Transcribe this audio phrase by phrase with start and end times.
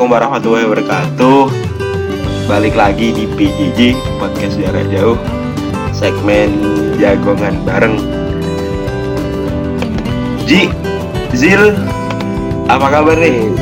[0.00, 1.40] Assalamualaikum warahmatullahi wabarakatuh.
[2.48, 5.20] Balik lagi di PJJ Podcast Jarak Jauh
[5.92, 6.56] Segmen
[6.96, 8.00] Jagongan Bareng
[10.48, 10.72] Ji,
[11.36, 11.76] Zil,
[12.64, 13.52] apa kabar nih?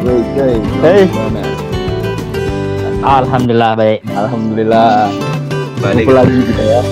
[0.00, 0.56] Woi, coy.
[0.80, 1.04] Hey.
[3.04, 4.00] Alhamdulillah baik.
[4.16, 5.12] Alhamdulillah.
[5.84, 6.82] Balik, Kumpul lagi kita ya.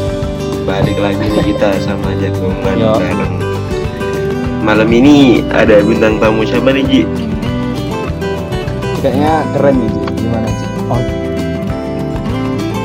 [0.69, 2.93] balik lagi nih kita sama Jagongan Yo.
[3.01, 3.33] Bareng
[4.61, 7.24] Malam ini ada bintang tamu siapa nih Ji?
[9.05, 10.01] Kayaknya keren Ji.
[10.17, 10.67] Gimana, Ji?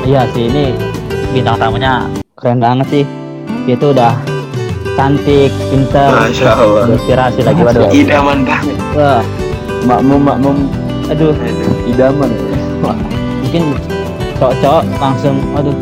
[0.03, 0.75] Iya sih ini
[1.31, 3.03] bintang tamunya keren banget sih.
[3.63, 4.11] Dia tuh udah
[4.99, 7.87] cantik, pinter, Masya Allah inspirasi lagi waduh.
[8.03, 9.23] Idaman banget Wah,
[9.87, 10.57] Makmum, makmum
[11.07, 11.87] aduh, Aduh.
[11.87, 12.27] idaman.
[12.83, 12.91] ya.
[13.39, 13.63] mungkin
[14.35, 15.75] cowok-cowok langsung aduh.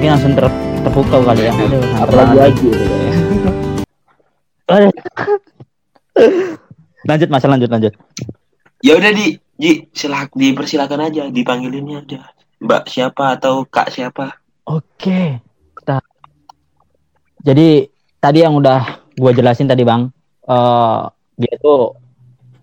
[0.00, 0.46] Mungkin langsung ter
[0.80, 1.52] terpukau kali ya.
[1.52, 2.40] Aduh, Apalagi lagi.
[2.40, 3.52] lagi ini kayaknya.
[4.72, 4.92] Aduh.
[7.12, 7.92] lanjut Mas, lanjut lanjut.
[8.78, 12.30] Ya udah di Ji, silak dipersilakan aja, dipanggilinnya aja.
[12.62, 14.38] Mbak siapa atau Kak siapa?
[14.70, 15.42] Oke.
[15.74, 15.98] Kita
[17.42, 17.82] Jadi
[18.22, 20.14] tadi yang udah gua jelasin tadi, Bang.
[20.48, 21.00] eh
[21.38, 21.92] dia tuh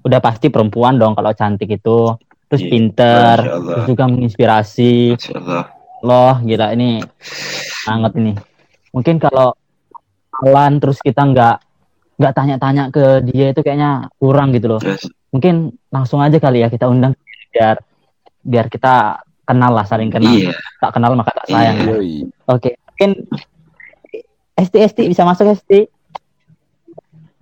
[0.08, 2.16] udah pasti perempuan dong kalau cantik itu.
[2.48, 5.20] Terus Iya, pinter, terus juga menginspirasi.
[6.00, 7.04] Loh, gila ini
[7.84, 8.34] banget ini.
[8.96, 9.52] Mungkin kalau
[10.48, 11.58] Alan terus kita nggak
[12.16, 14.82] nggak tanya-tanya ke dia itu kayaknya kurang gitu loh.
[15.36, 17.12] Mungkin langsung aja kali ya kita undang
[17.52, 17.84] biar
[18.40, 20.32] biar kita kenal lah saling kenal.
[20.32, 20.56] Iya.
[20.80, 21.76] Tak kenal maka tak sayang.
[21.84, 21.92] Iya.
[21.92, 22.16] Yoi.
[22.48, 23.28] Oke, mungkin
[24.56, 25.92] ST ST bisa masuk ST.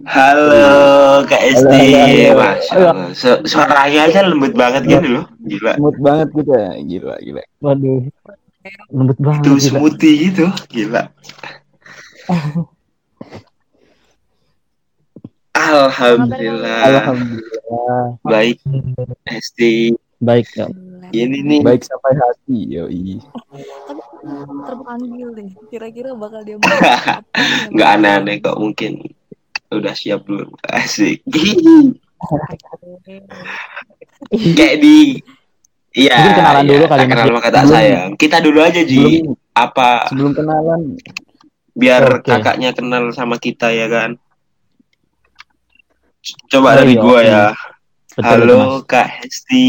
[0.03, 2.33] Halo Kak Esti.
[2.33, 3.13] Masya Allah.
[3.13, 5.77] Su- suaranya aja lembut banget gitu loh, gila.
[5.77, 6.59] Smooth banget kita.
[6.81, 7.41] Gila, gila.
[7.61, 8.01] Waduh,
[8.89, 9.43] lembut banget.
[9.45, 9.69] Tuh gila.
[9.69, 11.07] smoothie gitu, gila.
[15.73, 16.77] Alhamdulillah.
[16.85, 18.03] Alhamdulillah.
[18.21, 18.61] Baik
[19.25, 19.97] Esti.
[20.17, 20.69] Baik, ya.
[21.09, 21.59] Ini nih.
[21.61, 22.59] Baik sampai hati.
[22.69, 23.19] Yoi.
[24.63, 27.75] terpanggil deh kira-kira bakal dia mau apa nih?
[27.75, 29.03] Nggak aneh-aneh kok mungkin
[29.67, 31.27] udah siap belum asik
[34.55, 35.19] kayak di
[35.93, 37.75] Iya, Mungkin kenalan iya, dulu kali, kenal maka tak Belum.
[37.77, 38.09] sayang.
[38.17, 38.97] Kita dulu aja Ji.
[38.97, 40.81] Sebelum, Apa sebelum kenalan,
[41.77, 44.17] biar kakaknya kenal sama kita ya kan?
[46.23, 47.27] Coba Oh, dari iya, gua oke.
[47.27, 47.45] ya.
[48.13, 48.83] Betul, Halo Mas.
[48.87, 49.67] Kak Hesti.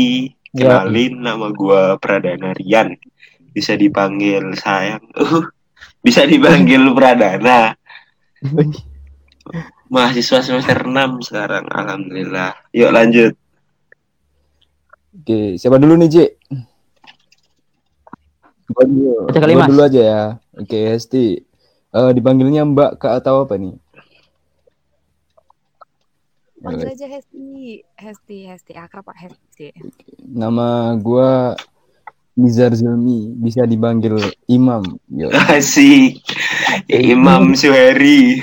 [0.54, 0.86] Iya.
[0.86, 2.94] Kenalin nama gua Pradana Rian.
[3.50, 5.02] Bisa dipanggil sayang.
[5.14, 5.50] Uh,
[6.00, 7.74] bisa dipanggil Pradana.
[9.86, 11.64] Mahasiswa semester 6 sekarang.
[11.66, 12.54] Alhamdulillah.
[12.70, 13.32] Yuk lanjut.
[15.14, 16.26] Oke, siapa dulu nih, Ji?
[18.66, 19.12] Gua dulu.
[19.30, 20.22] Gua dulu aja ya.
[20.54, 21.38] Oke, Hesti.
[21.90, 23.74] Eh, dipanggilnya Mbak, Kak atau apa nih?
[26.64, 29.76] Panggil aja Hesti Hesti Hesti akrab pak Hesti
[30.24, 31.52] Nama gua
[32.34, 34.18] Nizar Zulmi, bisa dipanggil
[34.50, 34.82] Imam.
[35.06, 35.30] Yo.
[35.54, 36.18] Asik.
[36.90, 38.42] Imam Suheri.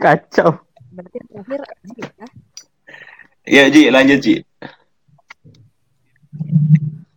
[0.00, 0.60] Kacau.
[0.90, 2.26] berarti terakhir Ji ya
[3.48, 4.44] Ya Ji, lanjut Ji.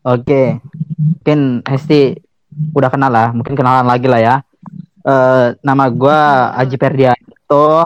[0.03, 0.59] Oke,
[0.99, 2.15] mungkin Hesti
[2.73, 4.35] udah kenal lah, mungkin kenalan lagi lah ya.
[5.03, 7.83] Eh nama gua Aji Perdianto.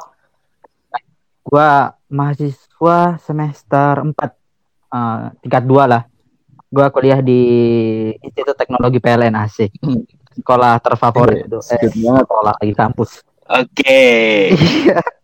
[1.48, 4.14] Gua mahasiswa semester 4
[4.94, 6.04] eh, tingkat 2 lah.
[6.68, 7.42] Gua kuliah di
[8.20, 9.72] Institut Teknologi PLN asik.
[10.38, 11.60] Sekolah terfavorit itu.
[11.74, 12.24] Eh, banget.
[12.28, 13.12] sekolah lagi kampus.
[13.48, 14.04] Oke.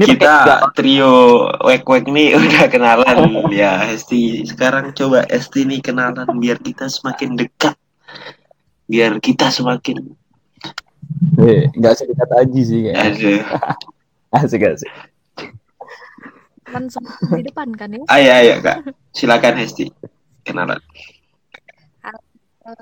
[0.00, 1.12] Ini pakai Kita trio
[1.60, 3.16] wek-wek nih udah kenalan
[3.52, 4.48] ya Esti.
[4.48, 7.76] Sekarang coba Esti nih kenalan biar kita semakin dekat.
[8.90, 10.02] Biar kita semakin
[11.38, 13.44] Eh, nggak sedekat Aji sih kayaknya.
[14.36, 14.90] Asik asik.
[16.70, 18.94] kan semua di depan kan ya Ayo ayo Kak.
[19.10, 19.90] Silakan Esti.
[20.46, 20.78] Kenalan.
[22.02, 22.18] Halo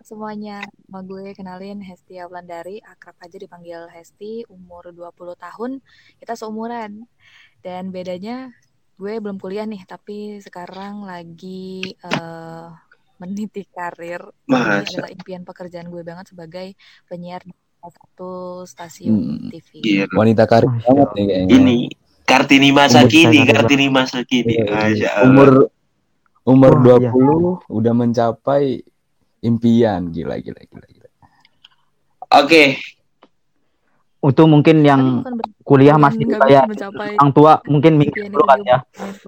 [0.04, 5.80] semuanya nama gue kenalin Hesti Awlandari akrab aja dipanggil Hesti umur 20 tahun
[6.20, 7.08] kita seumuran
[7.64, 8.52] dan bedanya
[9.00, 12.68] gue belum kuliah nih tapi sekarang lagi eh,
[13.18, 14.86] meniti karir ini Masa.
[14.86, 18.32] adalah impian pekerjaan gue banget sebagai penyiar di salah satu
[18.64, 20.06] stasiun Hmm, TV Gila.
[20.14, 21.54] Wanita karir Masya banget nih kayaknya.
[21.54, 21.78] Ini
[22.28, 24.52] Kartini masa Umur kini, Kartini masa kini.
[24.54, 25.26] Iya, Masya Allah.
[25.26, 25.50] Umur
[26.44, 27.10] umur iya.
[27.10, 28.84] 20 udah mencapai
[29.40, 30.08] impian.
[30.08, 31.08] Gila gila gila gila.
[32.28, 32.76] Oke,
[34.18, 35.02] Itu mungkin Tapi yang
[35.62, 36.66] kuliah masih kayak
[37.16, 38.78] orang tua mungkin mikir dulu kan ya.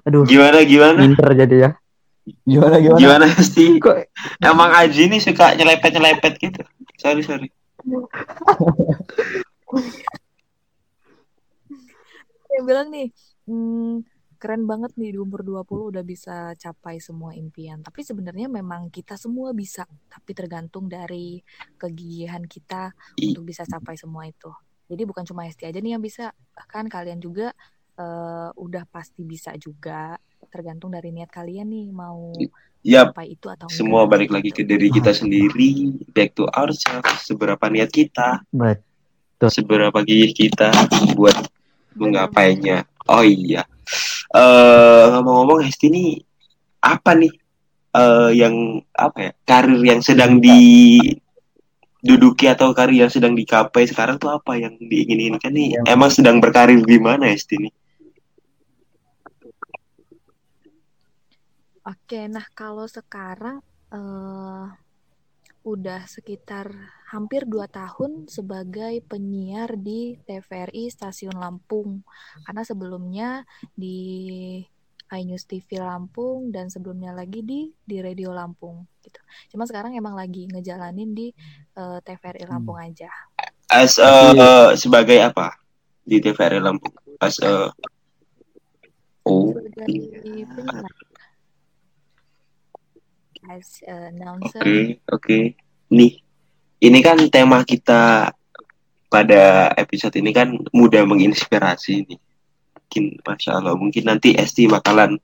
[0.03, 0.99] Aduh, gimana gimana?
[0.99, 1.71] minder jadi ya.
[2.45, 2.99] Gimana gimana?
[2.99, 3.79] Gimana Esti?
[3.79, 3.95] Kok
[4.41, 6.61] Emang Aji nih suka nyelepet-nyelepet gitu.
[6.97, 7.49] Sorry, sorry.
[12.51, 13.07] yang bilang nih,
[13.47, 14.03] hmm,
[14.41, 17.79] keren banget nih di umur 20 udah bisa capai semua impian.
[17.85, 21.39] Tapi sebenarnya memang kita semua bisa, tapi tergantung dari
[21.77, 22.91] kegigihan kita
[23.21, 24.49] untuk bisa capai semua itu.
[24.91, 27.55] Jadi bukan cuma Hesti aja nih yang bisa, bahkan kalian juga
[28.01, 30.17] eh, udah pasti bisa juga.
[30.49, 32.33] Tergantung dari niat kalian nih mau
[32.81, 34.65] capai itu atau semua enggak, balik lagi gitu.
[34.65, 35.69] ke diri kita sendiri,
[36.11, 38.81] back to ourselves, seberapa niat kita, Bet.
[39.47, 40.73] seberapa gigih kita
[41.13, 41.37] buat
[41.95, 42.89] menggapainya.
[43.05, 43.69] Oh iya,
[44.33, 46.17] eh ngomong-ngomong Hesti ini
[46.81, 47.33] apa nih
[47.91, 50.41] eh yang apa ya karir yang sedang
[52.01, 55.77] diduduki atau karir yang sedang dicapai sekarang tuh apa yang diinginkan nih?
[55.77, 57.73] Yang- Emang sedang berkarir di mana Hesti nih?
[61.81, 63.59] Oke, nah kalau sekarang
[63.91, 64.65] eh
[65.61, 66.73] udah sekitar
[67.13, 72.01] hampir dua tahun sebagai penyiar di TVRI Stasiun Lampung.
[72.45, 73.45] Karena sebelumnya
[73.77, 74.57] di
[75.11, 79.19] iNews TV Lampung dan sebelumnya lagi di di Radio Lampung gitu.
[79.53, 81.27] Cuma sekarang emang lagi ngejalanin di
[81.77, 83.11] eh, TVRI Lampung aja.
[83.69, 85.61] As eh, sebagai apa
[86.01, 86.95] di TVRI Lampung?
[87.21, 87.69] As eh,
[89.29, 90.85] oh Sebagai penyiar.
[93.49, 94.61] As a announcer.
[94.61, 95.39] Oke, oke.
[95.89, 96.21] Nih,
[96.81, 98.29] ini kan tema kita
[99.11, 102.19] pada episode ini kan mudah menginspirasi nih.
[102.77, 105.17] Mungkin, masya Allah, mungkin nanti Esti bakalan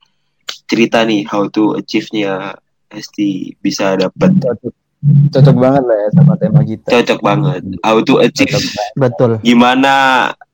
[0.68, 2.56] cerita nih how to achieve-nya
[2.88, 4.74] Esti bisa dapat Cocok,
[5.32, 6.88] cocok banget lah ya sama tema kita.
[6.88, 7.62] cocok banget.
[7.84, 8.56] How to achieve.
[8.96, 9.40] Betul.
[9.44, 9.94] gimana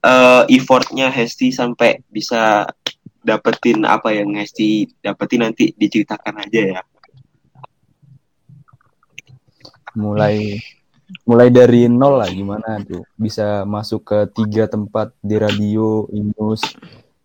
[0.02, 2.68] eh, effortnya Hesti sampai bisa
[3.24, 6.82] dapetin apa yang Hesti dapetin nanti diceritakan aja ya.
[9.94, 10.58] Mulai
[11.30, 16.64] mulai dari nol lah gimana tuh bisa masuk ke tiga tempat di radio Inus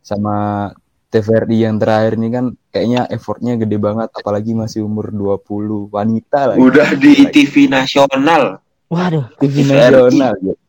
[0.05, 0.69] sama
[1.09, 6.61] TVRI yang terakhir ini kan kayaknya effortnya gede banget apalagi masih umur 20 wanita lagi
[6.61, 8.61] Udah di TV nasional.
[8.93, 9.25] Waduh.
[9.41, 10.61] TV nasional gitu.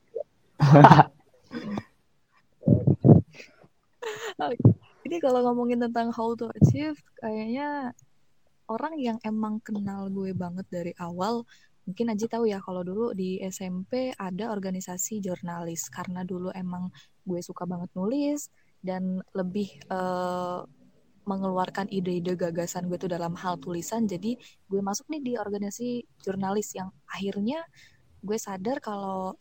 [5.10, 7.92] Ini kalau ngomongin tentang how to achieve, kayaknya
[8.69, 11.44] orang yang emang kenal gue banget dari awal,
[11.89, 16.94] mungkin Aji tahu ya kalau dulu di SMP ada organisasi jurnalis karena dulu emang
[17.25, 18.53] gue suka banget nulis
[18.86, 20.62] dan lebih eh,
[21.25, 24.06] mengeluarkan ide-ide gagasan gue tuh dalam hal tulisan.
[24.06, 27.62] Jadi gue masuk nih di organisasi jurnalis yang akhirnya
[28.21, 29.38] gue sadar kalau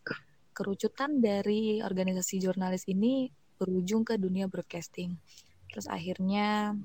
[0.57, 5.17] kerucutan dari organisasi jurnalis ini berujung ke dunia broadcasting.
[5.69, 6.77] Terus akhirnya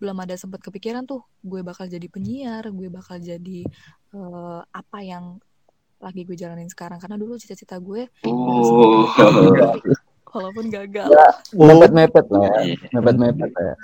[0.00, 3.68] belum ada sempat kepikiran tuh gue bakal jadi penyiar, gue bakal jadi
[4.14, 5.36] eh, apa yang
[5.98, 9.08] lagi gue jalanin sekarang karena dulu cita-cita gue Oh.
[10.34, 11.06] walaupun gagal.
[11.54, 12.76] mepet-mepet lah ya Iya.
[12.92, 13.76] mepet-mepet lah ya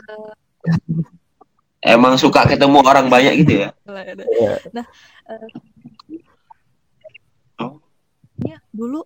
[1.81, 3.73] Emang suka ketemu orang banyak gitu ya?
[3.88, 4.21] Ada.
[4.29, 4.53] Iya.
[4.71, 4.85] Nah,
[5.27, 5.49] eh,
[7.56, 7.81] Oh.
[8.41, 9.01] ya dulu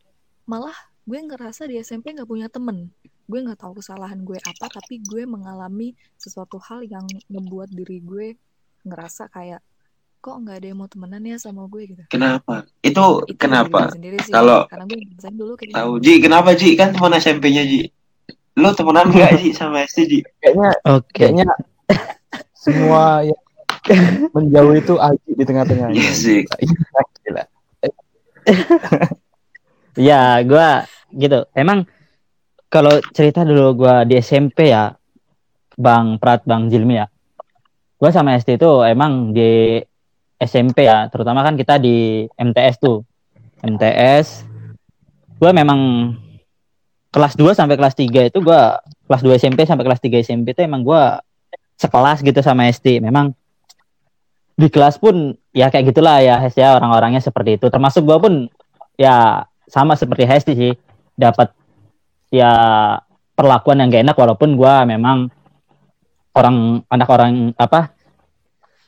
[0.45, 2.91] malah gue ngerasa di SMP nggak punya temen.
[3.25, 8.35] Gue nggak tahu kesalahan gue apa, tapi gue mengalami sesuatu hal yang membuat diri gue
[8.83, 9.63] ngerasa kayak
[10.25, 12.03] kok nggak ada yang mau temenan ya sama gue gitu.
[12.09, 12.65] Kenapa?
[12.81, 13.77] Itu Itu kenapa?
[13.77, 16.05] diri gue sendiri sih, Kalau- karena gue ngerasain dulu kayak Tahu gitu.
[16.09, 16.69] Ji, kenapa Ji?
[16.73, 17.83] Kan teman SMP-nya Ji.
[18.57, 20.19] Lo temenan nggak Ji sama Esti Ji?
[20.41, 21.29] kayaknya Oke.
[21.29, 21.45] kayaknya
[22.57, 23.41] semua yang
[24.33, 26.41] menjauh itu Aji di tengah-tengahnya Iya sih.
[27.21, 27.45] Gila.
[29.95, 31.47] Ya, gua gitu.
[31.55, 31.87] Emang
[32.67, 34.99] kalau cerita dulu gua di SMP ya,
[35.77, 37.07] Bang Prat, Bang Jilmi ya.
[37.95, 39.79] Gua sama SD itu emang di
[40.39, 43.07] SMP ya, terutama kan kita di MTS tuh.
[43.65, 44.45] MTS.
[45.41, 46.13] Gua memang
[47.15, 50.61] kelas 2 sampai kelas 3 itu gua kelas 2 SMP sampai kelas 3 SMP itu
[50.61, 51.23] emang gua
[51.79, 53.01] sekelas gitu sama SD.
[53.01, 53.33] Memang
[54.55, 57.67] di kelas pun ya kayak gitulah ya Hes ya orang-orangnya seperti itu.
[57.71, 58.51] Termasuk gua pun
[58.99, 60.73] ya sama seperti Hesti sih
[61.15, 61.51] dapat
[62.35, 62.51] ya
[63.35, 65.31] perlakuan yang gak enak walaupun gua memang
[66.35, 67.94] orang anak orang apa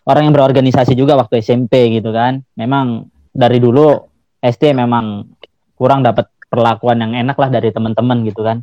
[0.06, 2.40] orang yang berorganisasi juga waktu SMP gitu kan.
[2.54, 3.98] Memang dari dulu
[4.38, 5.26] SD memang
[5.74, 8.62] kurang dapat perlakuan yang enak lah dari teman-teman gitu kan.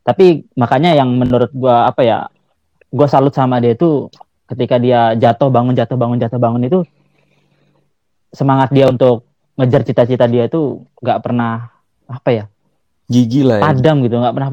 [0.00, 2.18] Tapi makanya yang menurut gua apa ya
[2.88, 4.08] gua salut sama dia itu
[4.48, 6.80] ketika dia jatuh bangun jatuh bangun jatuh bangun itu
[8.34, 9.22] semangat dia untuk
[9.54, 11.70] ngejar cita-cita dia itu nggak pernah
[12.10, 12.44] apa ya
[13.06, 13.70] gigi lah ya.
[13.70, 14.48] padam gitu nggak pernah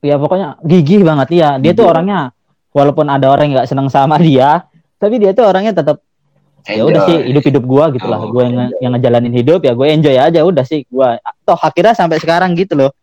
[0.00, 1.28] ya pokoknya gigih banget.
[1.34, 1.92] Ya dia tuh Gigih.
[1.92, 2.20] orangnya
[2.72, 4.64] walaupun ada orang yang nggak seneng sama dia
[5.02, 5.98] tapi dia tuh orangnya tetap
[6.62, 8.22] ya udah sih hidup hidup gua gitu lah.
[8.22, 10.86] Oh, gue yang, yang ngejalanin hidup ya gue enjoy aja udah sih.
[10.86, 12.94] Gua toh akhirnya sampai sekarang gitu loh.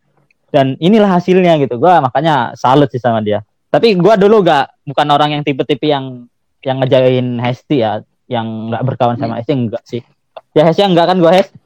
[0.48, 1.76] Dan inilah hasilnya gitu.
[1.76, 3.44] Gue makanya salut sih sama dia.
[3.70, 6.26] Tapi gue dulu gak bukan orang yang tipe-tipe yang
[6.64, 8.00] yang ngejain Hesti ya.
[8.26, 10.00] Yang nggak berkawan sama Hesti enggak sih.
[10.56, 11.59] Ya Hesti enggak kan gue Hesti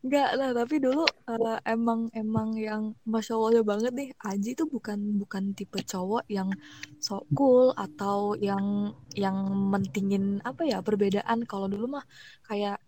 [0.00, 4.10] Enggak lah, tapi dulu uh, emang emang yang masya Allah banget nih.
[4.16, 6.48] Aji tuh bukan bukan tipe cowok yang
[6.96, 9.36] sok cool atau yang yang
[9.68, 11.44] mentingin apa ya perbedaan.
[11.44, 12.04] Kalau dulu mah
[12.48, 12.80] kayak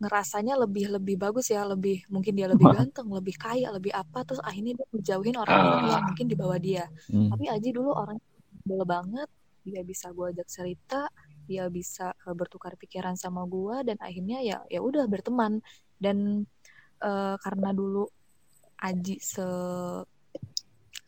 [0.00, 4.24] ngerasanya lebih lebih bagus ya, lebih mungkin dia lebih ganteng, lebih kaya, lebih apa.
[4.24, 6.88] Terus akhirnya dia menjauhin orang-orang yang mungkin di bawah dia.
[7.12, 7.36] Hmm.
[7.36, 8.16] Tapi Aji dulu orang
[8.64, 9.28] bela banget.
[9.64, 11.08] Dia bisa gue ajak cerita,
[11.44, 15.60] dia bisa uh, bertukar pikiran sama gue dan akhirnya ya ya udah berteman
[15.96, 16.46] dan
[16.98, 18.06] uh, karena dulu
[18.76, 19.44] Aji se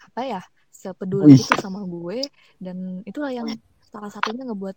[0.01, 0.41] apa ya
[0.71, 1.39] sepeduli Wih.
[1.39, 2.25] itu sama gue
[2.57, 3.49] dan itulah yang
[3.83, 4.77] salah satunya ngebuat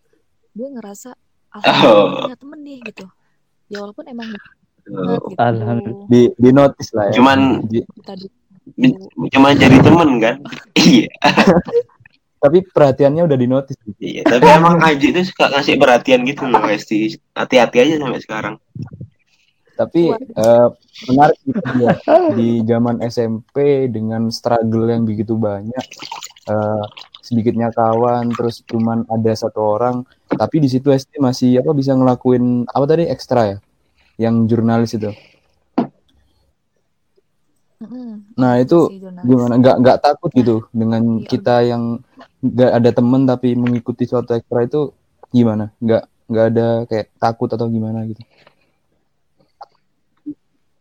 [0.52, 1.14] gue ngerasa
[1.50, 2.22] alhamdulillah Oh.
[2.24, 3.06] punya temen nih gitu
[3.68, 4.30] ya walaupun emang
[4.90, 5.22] Oh.
[5.22, 6.08] gitu Alhamdulillah.
[6.08, 8.34] di di notice lah ya Cuman- Di- kita di-
[8.72, 8.98] Men-
[9.30, 10.36] Cuma jadi temen kan?
[10.80, 11.10] Iya.
[12.38, 14.22] tapi perhatiannya udah di notice Iya.
[14.24, 16.62] Tapi emang Aji tuh suka ngasih perhatian gitu loh.
[16.62, 18.56] Hati-hati aja sampai sekarang.
[19.80, 20.68] Tapi eh,
[21.08, 21.96] menarik gitu ya
[22.36, 25.86] di zaman SMP dengan struggle yang begitu banyak
[26.52, 26.86] eh,
[27.24, 30.02] sedikitnya kawan terus cuman ada satu orang.
[30.28, 33.58] Tapi di situ SD masih apa bisa ngelakuin apa tadi ekstra ya?
[34.18, 35.12] Yang jurnalis itu?
[38.36, 38.92] Nah itu
[39.24, 39.54] gimana?
[39.62, 41.28] Nggak nggak takut gitu dengan iya.
[41.30, 42.02] kita yang
[42.44, 44.92] nggak ada temen tapi mengikuti suatu ekstra itu
[45.32, 45.72] gimana?
[45.80, 48.22] Nggak nggak ada kayak takut atau gimana gitu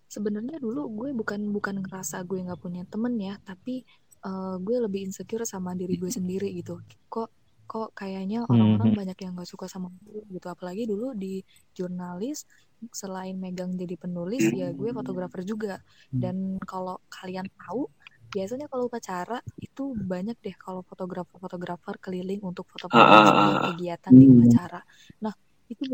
[0.08, 3.84] sebenarnya dulu gue bukan bukan ngerasa gue nggak punya temen ya tapi
[4.28, 6.80] eh, gue lebih insecure sama diri gue sendiri gitu
[7.12, 7.30] kok
[7.68, 8.98] kok kayaknya orang-orang Mhm.
[8.98, 11.44] banyak yang nggak suka sama gue gitu apalagi dulu di
[11.76, 12.48] jurnalis
[12.96, 15.76] selain megang jadi penulis ya gue fotografer juga
[16.14, 17.84] dan kalau kalian tahu
[18.32, 23.72] biasanya kalau upacara itu banyak deh kalau fotografer-fotografer keliling untuk foto-foto Ah, ah, setiap ah.
[23.72, 24.32] kegiatan di Hmm.
[24.32, 24.80] upacara
[25.24, 25.34] nah
[25.68, 25.84] itu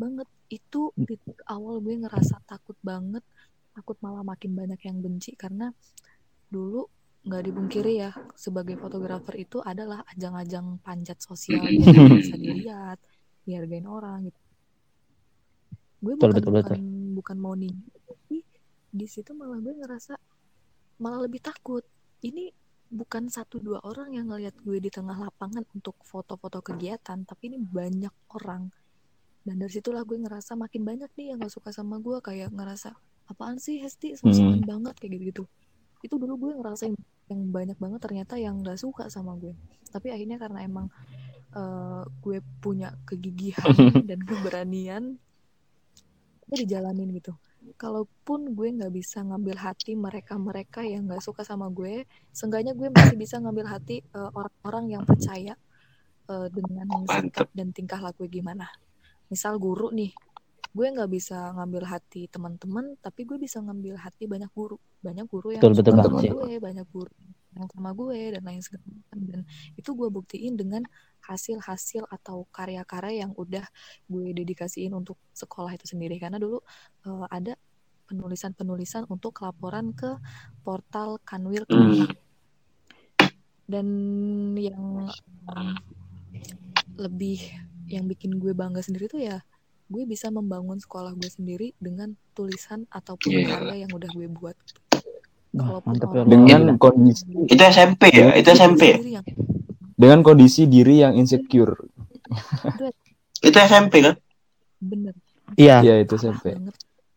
[0.00, 3.26] banget itu titik awal gue ngerasa takut banget
[3.74, 5.74] takut malah makin banyak yang benci karena
[6.46, 6.86] dulu
[7.24, 12.98] nggak dibungkiri ya sebagai fotografer itu adalah ajang-ajang panjat sosial biar bisa dilihat
[13.48, 14.40] dihargain orang gitu.
[16.04, 16.80] Gue Betul, bukan betul, bukan
[17.16, 17.72] bukan mau nih
[18.04, 18.44] tapi
[18.94, 20.14] di situ malah gue ngerasa
[21.00, 21.82] malah lebih takut.
[22.20, 22.52] Ini
[22.92, 27.58] bukan satu dua orang yang ngelihat gue di tengah lapangan untuk foto-foto kegiatan tapi ini
[27.58, 28.68] banyak orang
[29.44, 32.96] dan dari situlah gue ngerasa makin banyak nih yang gak suka sama gue kayak ngerasa
[33.28, 34.16] apaan sih Hesti?
[34.16, 35.44] Sok-sokan banget kayak gitu-gitu.
[36.00, 36.96] Itu dulu gue ngerasain
[37.28, 39.52] yang banyak banget ternyata yang gak suka sama gue.
[39.92, 40.88] Tapi akhirnya karena emang
[41.52, 43.68] eh, gue punya kegigihan
[44.08, 45.20] dan keberanian
[46.48, 47.36] gue dijalanin gitu.
[47.80, 53.16] Kalaupun gue nggak bisa ngambil hati mereka-mereka yang nggak suka sama gue seenggaknya gue masih
[53.16, 55.56] bisa ngambil hati eh, orang-orang yang percaya
[56.32, 58.68] eh, dengan sikap dan tingkah laku gimana
[59.28, 60.12] misal guru nih
[60.74, 65.54] gue nggak bisa ngambil hati teman-teman tapi gue bisa ngambil hati banyak guru banyak guru
[65.54, 66.30] yang Betul, betul sama sih.
[66.34, 67.14] gue banyak guru
[67.54, 69.40] yang sama gue dan lain sebagainya dan
[69.78, 70.82] itu gue buktiin dengan
[71.22, 73.62] hasil-hasil atau karya-karya yang udah
[74.10, 76.58] gue dedikasiin untuk sekolah itu sendiri karena dulu
[77.06, 77.54] eh, ada
[78.10, 80.18] penulisan-penulisan untuk laporan ke
[80.66, 82.10] portal Kanwil Hmm.
[83.64, 83.86] dan
[84.58, 85.08] yang
[85.48, 85.72] um,
[87.00, 87.40] lebih
[87.86, 89.44] yang bikin gue bangga sendiri tuh ya
[89.84, 93.46] gue bisa membangun sekolah gue sendiri dengan tulisan ataupun Iya.
[93.50, 94.56] karya yang udah gue buat
[95.54, 96.74] Kalaupun mantap ya, orang- dengan Iya.
[96.76, 98.28] kondisi Itu SMP ya?
[98.34, 98.96] Itu SMP ya?
[99.12, 99.24] yang
[99.94, 101.76] dengan kondisi diri yang insecure
[103.38, 104.16] Itu SMP kan?
[104.80, 105.14] bener
[105.54, 106.56] Iya, ya itu SMP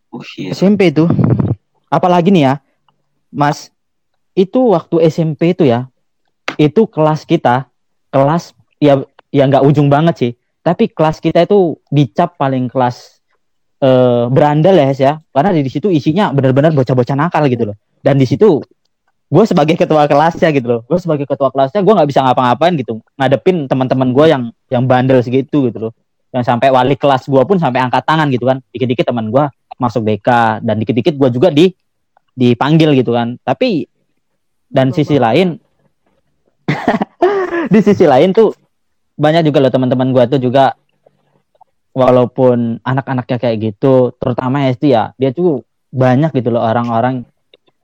[0.08, 0.52] Oh iya.
[0.52, 1.04] SMP itu.
[1.88, 2.54] Apalagi nih ya,
[3.30, 3.72] Mas,
[4.34, 5.88] itu waktu SMP itu ya,
[6.56, 7.68] itu kelas kita,
[8.08, 10.32] kelas ya ya nggak ujung banget sih,
[10.68, 13.24] tapi kelas kita itu dicap paling kelas
[13.80, 17.78] eh, berandal ya, ya, karena di situ isinya benar-benar bocah-bocah nakal gitu loh.
[18.04, 18.60] Dan di situ
[19.28, 23.00] gue sebagai ketua kelasnya gitu loh, gue sebagai ketua kelasnya gue nggak bisa ngapa-ngapain gitu,
[23.16, 25.92] ngadepin teman-teman gue yang yang bandel segitu gitu loh,
[26.36, 29.44] yang sampai wali kelas gue pun sampai angkat tangan gitu kan, dikit-dikit teman gue
[29.80, 31.72] masuk BK dan dikit-dikit gue juga di
[32.38, 33.40] dipanggil gitu kan.
[33.42, 33.88] Tapi
[34.68, 35.56] dan sisi lain
[37.74, 38.52] di sisi lain tuh
[39.18, 40.78] banyak juga loh teman-teman gue tuh juga
[41.98, 47.26] walaupun anak-anaknya kayak gitu terutama ST ya dia tuh banyak gitu loh orang-orang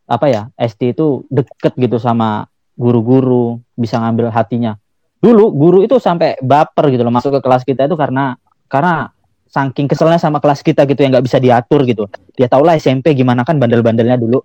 [0.06, 2.46] apa ya ST itu deket gitu sama
[2.78, 4.78] guru-guru bisa ngambil hatinya.
[5.24, 8.36] Dulu guru itu sampai baper gitu loh masuk ke kelas kita itu karena
[8.68, 9.10] karena
[9.48, 12.10] saking keselnya sama kelas kita gitu yang nggak bisa diatur gitu.
[12.36, 14.44] Dia tau lah SMP gimana kan bandel-bandelnya dulu.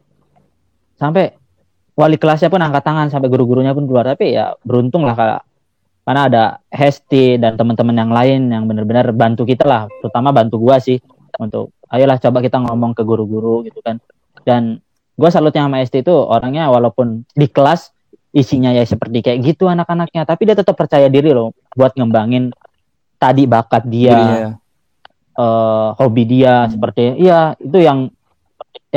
[0.95, 1.35] Sampai
[1.99, 4.07] wali kelasnya pun angkat tangan sampai guru-gurunya pun keluar.
[4.07, 5.48] Tapi ya beruntung lah kak
[6.09, 9.93] karena ada Hesti dan teman-teman yang lain yang benar-benar bantu kita lah.
[10.00, 10.97] Terutama bantu gua sih.
[11.37, 14.00] Untuk ayolah coba kita ngomong ke guru-guru gitu kan.
[14.41, 14.81] Dan
[15.21, 17.93] gua salutnya sama Hesti itu orangnya walaupun di kelas
[18.33, 20.25] isinya ya seperti kayak gitu anak-anaknya.
[20.25, 22.57] Tapi dia tetap percaya diri loh buat ngembangin
[23.21, 24.17] tadi bakat dia
[25.37, 28.09] eh, hobi dia seperti iya itu yang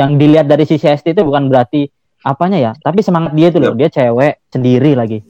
[0.00, 1.92] yang dilihat dari sisi ST itu bukan berarti
[2.24, 3.76] apanya ya tapi semangat dia itu loh.
[3.76, 5.20] Dia cewek sendiri lagi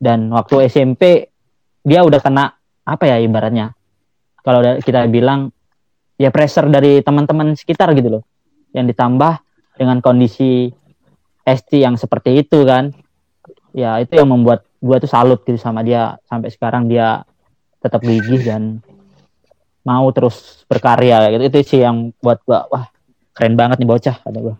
[0.00, 1.28] dan waktu SMP
[1.84, 2.56] dia udah kena
[2.88, 3.76] apa ya ibaratnya?
[4.40, 5.52] Kalau kita bilang
[6.16, 8.22] ya pressure dari teman-teman sekitar gitu loh.
[8.72, 9.32] Yang ditambah
[9.76, 10.72] dengan kondisi
[11.44, 12.96] ST yang seperti itu kan.
[13.76, 16.16] Ya itu yang membuat gua tuh salut gitu sama dia.
[16.24, 17.20] Sampai sekarang dia
[17.84, 18.80] tetap gigih dan
[19.84, 21.28] mau terus berkarya.
[21.36, 22.88] Gitu itu sih yang buat gua wah
[23.36, 24.56] keren banget nih bocah kata gua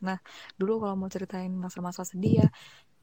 [0.00, 0.18] Nah,
[0.56, 2.48] dulu kalau mau ceritain masa-masa sedih ya,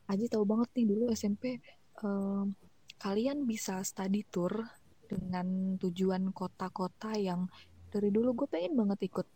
[0.07, 1.59] Aji tahu banget nih dulu SMP
[1.99, 2.55] em,
[2.95, 4.63] kalian bisa study tour
[5.03, 7.51] dengan tujuan kota-kota yang
[7.91, 9.27] dari dulu gue pengen banget ikut,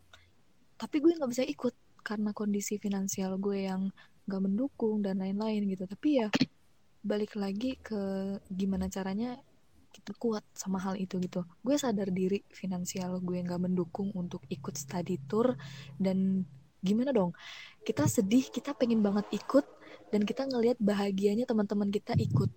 [0.80, 1.76] tapi gue nggak bisa ikut
[2.08, 3.92] karena kondisi finansial gue yang
[4.28, 5.84] nggak mendukung dan lain-lain gitu.
[5.88, 6.28] Tapi ya
[7.04, 8.00] balik lagi ke
[8.48, 9.36] gimana caranya
[9.92, 11.44] kita kuat sama hal itu gitu.
[11.60, 15.60] Gue sadar diri finansial gue nggak mendukung untuk ikut study tour
[16.00, 16.48] dan
[16.82, 17.32] gimana dong?
[17.86, 19.66] Kita sedih kita pengen banget ikut
[20.12, 22.50] dan kita ngelihat bahagianya teman-teman kita ikut.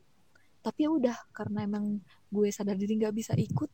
[0.65, 2.01] Tapi ya udah karena emang
[2.33, 3.71] gue sadar diri nggak bisa ikut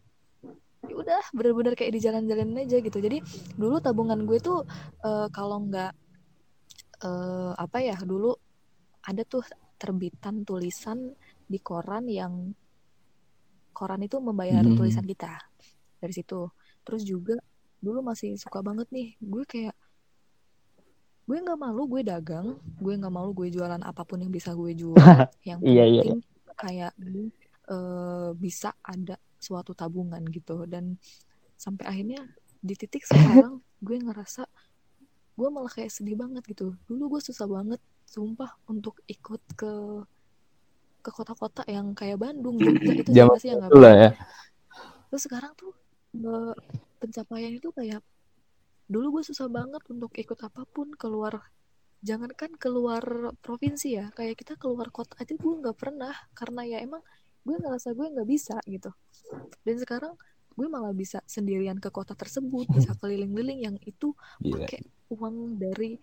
[0.91, 2.99] ya udah bener-bener kayak di jalan-jalan aja gitu.
[2.99, 3.23] Jadi
[3.55, 4.67] dulu tabungan gue tuh
[5.07, 5.93] eh, kalau nggak
[7.07, 8.35] eh, apa ya dulu
[9.07, 9.45] ada tuh
[9.81, 11.15] terbitan tulisan
[11.47, 12.53] di koran yang
[13.73, 14.77] koran itu membayar Hmm.
[14.77, 15.41] tulisan kita
[16.03, 16.51] dari situ.
[16.85, 17.37] Terus juga
[17.81, 19.77] dulu masih suka banget nih gue kayak
[21.31, 24.75] gue nggak malu gue dagang gue nggak malu gue jualan apa pun yang bisa gue
[24.75, 24.99] jual.
[25.47, 26.21] Yang Iya, iya, penting
[26.59, 26.93] kayak
[27.71, 30.67] eh, bisa ada suatu tabungan gitu.
[30.67, 30.99] Dan
[31.55, 32.27] sampai akhirnya
[32.59, 34.43] di titik sekarang gue ngerasa
[35.39, 36.75] gue malah kayak sedih banget gitu.
[36.91, 37.79] Dulu gue susah banget
[38.11, 39.73] sumpah untuk ikut ke
[41.01, 44.11] ke kota-kota yang kayak Bandung Jogja itu siapa sih yang nggak ya.
[45.15, 45.71] Terus sekarang tuh
[46.19, 46.55] eh,
[46.99, 48.03] pencapaian itu kayak
[48.91, 51.39] dulu gue susah banget untuk ikut apa pun keluar
[52.03, 53.05] jangankan keluar
[53.39, 57.05] provinsi ya kayak kita keluar kota aja gue nggak pernah karena ya emang
[57.45, 58.91] gue ngerasa gue nggak bisa gitu.
[59.65, 60.13] Dan sekarang
[60.57, 64.65] gue malah bisa sendirian ke kota tersebut bisa keliling-liling yang itu Gila.
[64.67, 64.81] pakai
[65.13, 65.97] uang dari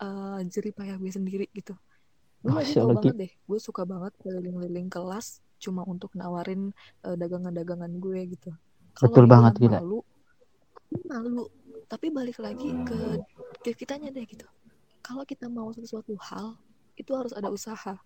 [0.00, 1.76] eh jerih payah gue sendiri gitu.
[2.40, 6.72] Gue lagi tau banget deh gue suka banget keliling-liling kelas cuma untuk nawarin
[7.04, 8.50] eh, dagangan-dagangan gue gitu.
[8.96, 9.78] Kalau Betul banget, gila.
[9.80, 10.00] malu
[11.06, 11.46] malu
[11.90, 13.18] tapi balik lagi ke
[13.66, 14.46] ke kitanya deh gitu.
[15.02, 16.54] Kalau kita mau sesuatu hal
[16.94, 17.98] itu harus ada usaha.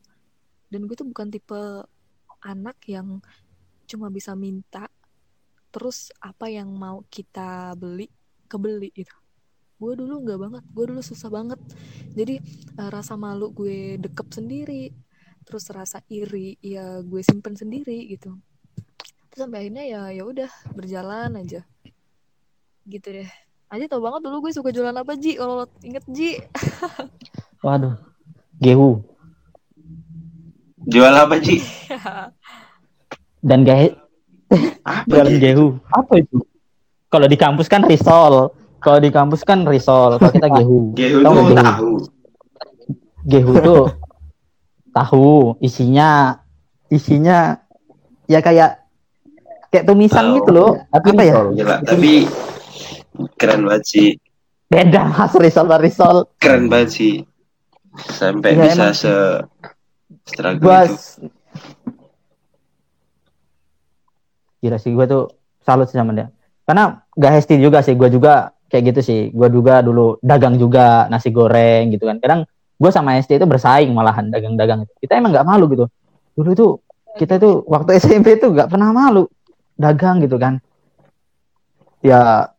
[0.73, 1.85] Dan gue tuh bukan tipe
[2.41, 3.21] anak yang
[3.85, 4.89] cuma bisa minta
[5.69, 8.09] terus apa yang mau kita beli
[8.49, 9.13] kebeli gitu.
[9.77, 11.61] Gue dulu nggak banget gue dulu susah banget.
[12.17, 12.41] Jadi
[12.81, 14.97] eh, rasa malu gue dekep sendiri
[15.45, 18.33] terus rasa iri ya gue simpen sendiri gitu.
[19.29, 21.69] Terus sampai akhirnya ya ya udah berjalan aja.
[22.89, 23.44] Gitu deh
[23.75, 25.35] aja tau banget dulu gue suka jualan apa Ji?
[25.35, 26.39] Kalau lo inget Ji.
[27.65, 27.99] Waduh.
[28.57, 29.03] Gehu.
[30.85, 31.59] Jual apa Ci?
[33.49, 33.93] dan gahe
[34.85, 35.67] Apa jualan gehu.
[35.91, 36.39] Apa itu?
[37.09, 38.51] kalau di kampus kan risol.
[38.79, 40.19] Kalau di kampus kan risol.
[40.19, 40.79] Kalau kita gehu.
[40.93, 41.65] Gehu Tau tuh nggak gehu?
[41.65, 41.93] tahu.
[43.25, 43.85] gehu tuh
[44.91, 45.31] tahu.
[45.59, 46.39] Isinya
[46.89, 47.59] isinya
[48.27, 48.83] ya kayak
[49.69, 50.37] kayak tumisan Tahu.
[50.39, 50.71] gitu loh.
[50.91, 51.35] Tapi apa ya.
[51.51, 52.13] Gila, tapi
[53.35, 54.09] keren banget sih.
[54.65, 57.15] beda mas risol risol Keren banget sih.
[57.95, 58.95] Sampai Iya, bisa emang.
[58.95, 59.15] se
[60.25, 60.97] struggle gua itu.
[64.59, 65.23] gila sih gua tuh
[65.61, 66.27] salut sih sama dia
[66.65, 68.33] karena gak hesti juga sih gua juga
[68.67, 72.41] kayak gitu sih gua juga dulu dagang juga nasi goreng gitu kan kadang
[72.75, 75.87] gua sama Hesti itu bersaing malahan dagang-dagang itu kita emang nggak malu gitu
[76.35, 76.71] dulu tuh
[77.15, 79.31] kita tuh waktu SMP tuh nggak pernah malu
[79.79, 80.59] dagang gitu kan
[82.01, 82.51] ya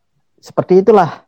[0.46, 1.26] seperti itulah.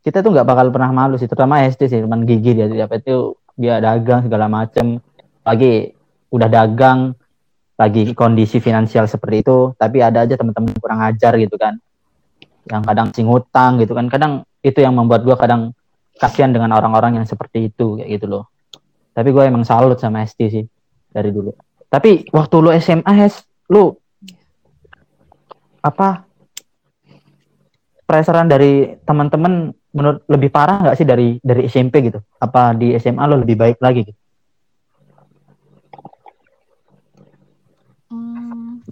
[0.00, 3.36] Kita tuh nggak bakal pernah malu sih terutama Hesti sih teman gigi dia dia itu
[3.56, 5.00] dia dagang segala macem.
[5.44, 5.92] Lagi
[6.32, 7.12] udah dagang
[7.76, 11.76] lagi kondisi finansial seperti itu tapi ada aja teman-teman kurang ajar gitu kan.
[12.64, 14.32] Yang kadang sing hutang gitu kan kadang
[14.64, 15.76] itu yang membuat gua kadang
[16.16, 18.44] kasihan dengan orang-orang yang seperti itu kayak gitu loh.
[19.14, 20.64] Tapi gue emang salut sama Hesti sih
[21.10, 21.54] dari dulu.
[21.86, 23.94] Tapi waktu lu SMA Hes lu
[25.78, 26.26] apa
[28.04, 32.20] pressurean dari teman-teman menurut lebih parah nggak sih dari dari SMP gitu?
[32.40, 34.20] Apa di SMA lo lebih baik lagi gitu?
[38.12, 38.84] Hmm,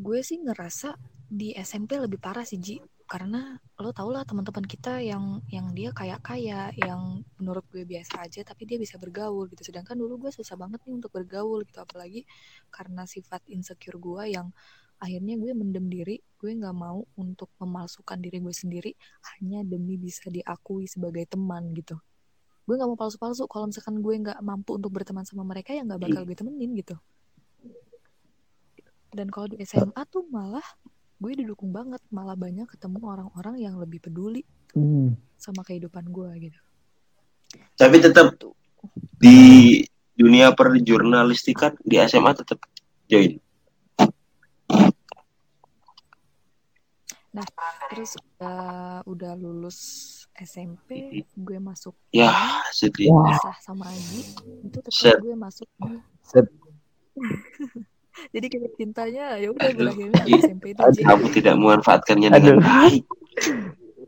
[0.00, 0.96] gue sih ngerasa
[1.30, 5.90] di SMP lebih parah sih Ji karena lo tau lah teman-teman kita yang yang dia
[5.90, 10.32] kayak kaya yang menurut gue biasa aja tapi dia bisa bergaul gitu sedangkan dulu gue
[10.34, 12.22] susah banget nih untuk bergaul gitu apalagi
[12.70, 14.54] karena sifat insecure gue yang
[15.00, 18.92] akhirnya gue mendem diri gue nggak mau untuk memalsukan diri gue sendiri
[19.34, 21.96] hanya demi bisa diakui sebagai teman gitu
[22.68, 26.00] gue nggak mau palsu-palsu kalau misalkan gue nggak mampu untuk berteman sama mereka ya nggak
[26.00, 26.94] bakal gue temenin gitu
[29.10, 30.62] dan kalau di SMA tuh malah
[31.18, 35.18] gue didukung banget malah banyak ketemu orang-orang yang lebih peduli Hmm.
[35.34, 36.60] sama kehidupan gue gitu
[37.74, 38.54] Tapi tetap Tuh.
[39.18, 39.82] di
[40.14, 42.62] dunia perjurnalistikan di SMA tetap
[43.10, 43.34] join.
[47.90, 48.60] Terus udah
[49.06, 49.78] udah lulus
[50.34, 52.34] SMP gue masuk Ya,
[52.74, 53.06] sedih.
[53.14, 54.34] Pisah sama Agi
[54.66, 55.16] itu tetap Set.
[55.22, 55.68] gue masuk
[56.26, 56.46] Set.
[58.34, 60.42] jadi kayak cintanya ya udah berakhirnya Ji.
[60.42, 60.82] SMP itu.
[61.06, 62.66] Kamu tidak memanfaatkannya dengan Aduh.
[62.66, 63.04] baik.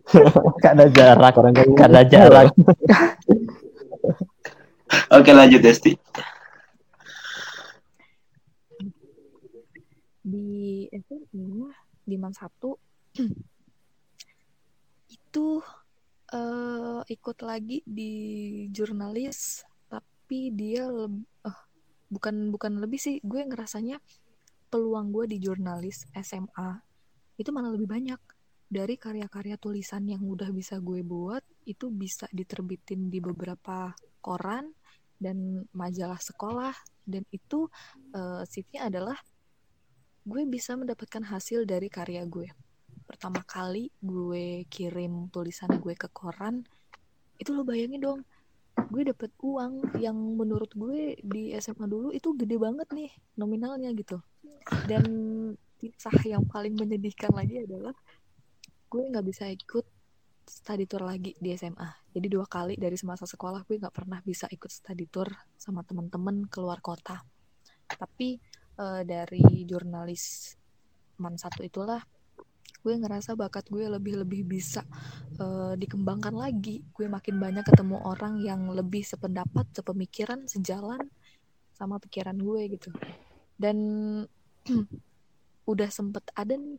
[0.64, 2.50] Karena jarak Orang kayak karena jarak.
[5.14, 5.94] Oke lanjut Desti.
[10.22, 11.70] di SMA
[12.02, 12.46] di Man 1
[15.12, 15.46] itu
[16.32, 18.12] eh, ikut lagi di
[18.72, 21.58] jurnalis tapi dia leb- eh,
[22.08, 24.00] bukan bukan lebih sih gue ngerasanya
[24.72, 26.80] peluang gue di jurnalis SMA
[27.36, 28.20] itu malah lebih banyak
[28.72, 33.92] dari karya-karya tulisan yang udah bisa gue buat itu bisa diterbitin di beberapa
[34.24, 34.72] koran
[35.20, 36.72] dan majalah sekolah
[37.04, 37.68] dan itu
[38.16, 39.20] eh, shiftnya adalah
[40.22, 42.46] gue bisa mendapatkan hasil dari karya gue.
[43.04, 46.62] Pertama kali gue kirim tulisan gue ke koran,
[47.38, 48.20] itu lo bayangin dong,
[48.88, 54.20] gue dapet uang yang menurut gue di SMA dulu itu gede banget nih nominalnya gitu.
[54.86, 55.04] Dan
[55.82, 57.92] kisah yang paling menyedihkan lagi adalah
[58.86, 59.82] gue nggak bisa ikut
[60.46, 62.12] study tour lagi di SMA.
[62.12, 66.46] Jadi dua kali dari semasa sekolah gue nggak pernah bisa ikut study tour sama teman-teman
[66.46, 67.22] keluar kota.
[67.88, 68.36] Tapi
[68.78, 70.54] eh, dari jurnalis
[71.20, 72.00] man satu itulah
[72.82, 74.82] gue ngerasa bakat gue lebih-lebih bisa
[75.38, 81.06] eh, dikembangkan lagi gue makin banyak ketemu orang yang lebih sependapat sepemikiran sejalan
[81.72, 82.90] sama pikiran gue gitu
[83.56, 83.76] dan
[85.72, 86.78] udah sempet ada nih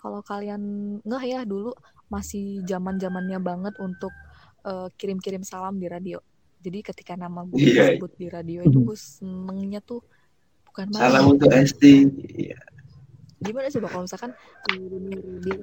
[0.00, 0.62] kalau kalian
[1.04, 1.76] ngeh ya dulu
[2.08, 4.12] masih zaman zamannya banget untuk
[4.64, 6.16] eh, kirim-kirim salam di radio
[6.60, 7.94] jadi ketika nama gue Iya.
[7.94, 10.00] disebut di radio itu gue senengnya tuh
[10.66, 11.94] bukan main Salam untuk Esti.
[12.36, 12.58] Iya.
[13.46, 14.30] Gimana coba kalau misalkan
[14.68, 15.56] radio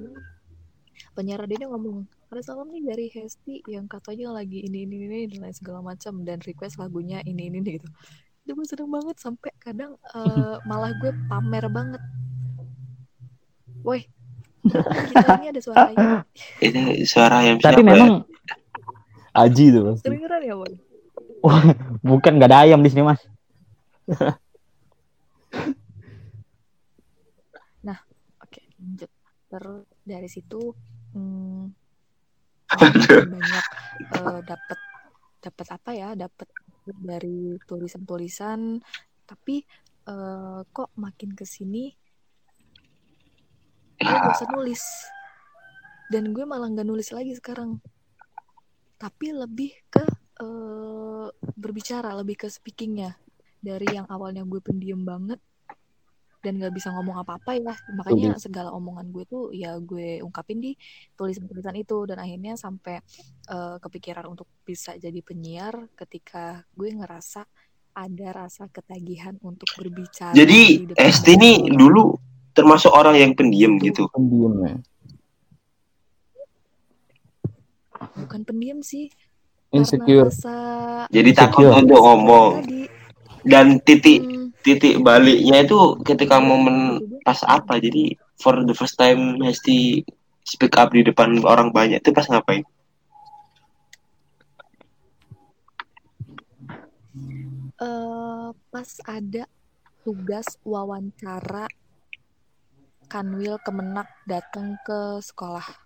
[1.14, 5.46] penyiar radionya ngomong ada salam nih dari Hesti yang katanya lagi ini ini ini dan
[5.46, 7.86] lain segala macam dan request lagunya ini ini gitu
[8.44, 12.02] itu gue seneng banget sampai kadang eh, malah gue pamer banget
[13.86, 14.02] woi
[14.64, 15.88] kita ini ada suara
[16.66, 17.94] ini suara yang Tapi siapa ya?
[17.94, 18.12] memang
[19.34, 20.06] Aji tuh pasti.
[20.06, 20.72] kedengeran ya woi
[22.00, 23.20] bukan gak ada ayam di sini mas.
[28.44, 29.10] oke lanjut
[29.54, 30.74] terus dari situ
[31.14, 31.62] hmm,
[33.30, 33.66] banyak
[34.18, 34.78] eh, dapat
[35.38, 36.50] dapat apa ya dapat
[36.84, 38.82] dari tulisan-tulisan.
[39.22, 39.62] Tapi
[40.10, 41.94] eh, kok makin ke sini
[43.94, 44.82] gue bosan nulis.
[46.10, 47.78] Dan gue malah nggak nulis lagi sekarang.
[48.98, 50.02] Tapi lebih ke
[50.42, 53.14] eh, berbicara lebih ke speakingnya.
[53.62, 55.38] Dari yang awalnya gue pendiam banget
[56.44, 60.76] dan nggak bisa ngomong apa-apa ya makanya segala omongan gue tuh ya gue ungkapin di
[61.16, 63.00] tulisan-tulisan itu dan akhirnya sampai
[63.48, 67.48] eh, kepikiran untuk bisa jadi penyiar ketika gue ngerasa
[67.94, 72.12] ada rasa ketagihan untuk berbicara Jadi Esti ini dulu
[72.50, 74.10] termasuk orang yang pendiam gitu.
[74.10, 74.76] Pendiam ya.
[78.14, 79.08] bukan pendiam sih
[79.74, 80.30] Insecure.
[80.30, 80.56] rasa
[81.10, 82.62] Jadi takut untuk ngomong.
[82.62, 82.86] tadi
[83.44, 87.76] Dan titik hmm, titik baliknya itu ketika momen pas apa?
[87.76, 90.00] Jadi for the first time Esti
[90.44, 92.64] speak up di depan orang banyak itu pas ngapain?
[97.80, 99.44] eh, pas ada
[100.04, 101.66] tugas wawancara
[103.08, 105.83] Kanwil Kemenak datang ke sekolah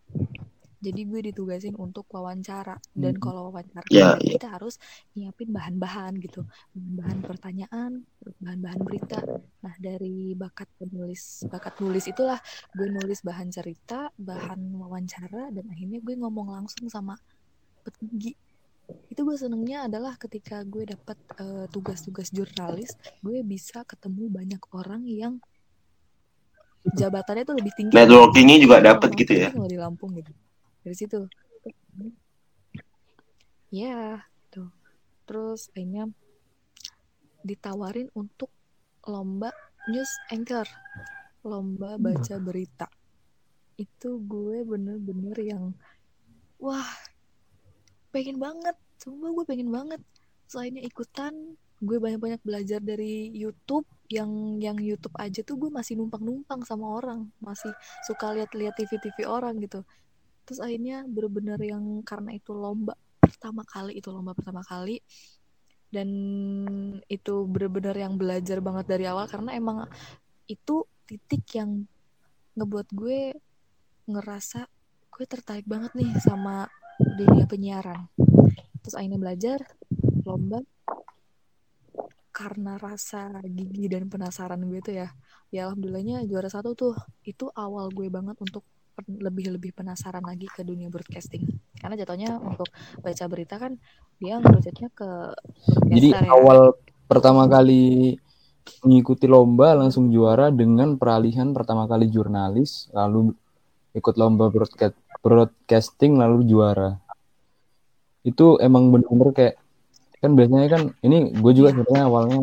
[0.79, 2.79] jadi gue ditugasin untuk wawancara.
[2.95, 3.23] Dan Hmm.
[3.23, 4.14] kalau wawancara kan ya.
[4.14, 4.79] kita harus
[5.12, 6.47] nyiapin bahan-bahan gitu.
[6.73, 8.07] Bahan pertanyaan
[8.38, 9.19] bahan-bahan berita.
[9.67, 12.38] Nah dari bakat penulis bakat nulis itulah.
[12.75, 17.19] Gue nulis bahan cerita bahan wawancara dan akhirnya gue ngomong langsung sama
[17.83, 18.38] petinggi.
[19.11, 25.03] Itu gue senengnya adalah ketika gue dapat eh, tugas-tugas jurnalis gue bisa ketemu banyak orang
[25.05, 25.35] yang
[26.97, 27.93] jabatannya tuh lebih tinggi.
[27.93, 29.51] Networkingnya juga Itu dapat gitu ya.
[29.53, 30.31] di Lampung gitu
[30.88, 31.20] dari situ.
[33.68, 34.72] Ya tuh.
[35.29, 36.09] Terus akhirnya
[37.44, 38.48] ditawarin untuk
[39.05, 39.53] lomba
[39.92, 40.64] news anchor
[41.44, 42.88] lomba baca berita.
[43.77, 45.77] Itu gue bener-bener yang
[46.57, 46.88] wah
[48.09, 48.74] pengen banget.
[48.96, 50.01] Coba gue pengen banget.
[50.48, 51.37] Selainnya ikutan
[51.79, 53.85] gue banyak-banyak belajar dari YouTube.
[54.09, 54.33] Yang
[54.64, 57.29] yang YouTube aja tuh gue masih numpang-numpang sama orang.
[57.44, 57.70] Masih
[58.09, 59.85] suka lihat-lihat TV-TV orang gitu
[60.48, 65.04] terus akhirnya bener-bener yang karena itu lomba pertama kali itu lomba pertama kali.
[65.92, 66.08] Dan
[67.04, 69.84] itu bener-bener yang belajar banget dari awal karena emang
[70.48, 71.84] itu titik yang
[72.56, 73.37] ngebuat gue
[74.08, 74.64] ngerasa
[75.12, 76.64] gue tertarik banget nih sama
[76.96, 78.08] dunia penyiaran.
[78.80, 79.61] Terus akhirnya belajar
[80.24, 80.64] lomba
[82.32, 85.08] karena rasa gigi dan penasaran gue tuh ya.
[85.52, 86.96] Ya alhamdulillahnya juara satu tuh.
[87.20, 88.64] Itu awal gue banget untuk
[89.06, 91.46] lebih-lebih penasaran lagi ke dunia broadcasting
[91.78, 92.66] karena jatuhnya untuk
[92.98, 93.78] baca berita kan
[94.18, 95.11] dia ngerucutnya ke
[95.87, 96.74] Jadi ya awal
[97.06, 98.18] pertama kali
[98.84, 103.32] mengikuti lomba langsung juara dengan peralihan pertama kali jurnalis, lalu
[103.96, 107.00] ikut lomba broadcast broadcasting lalu juara.
[108.22, 109.54] Itu emang bener-bener kayak
[110.18, 112.40] kan biasanya kan ini gue juga sebenarnya awalnya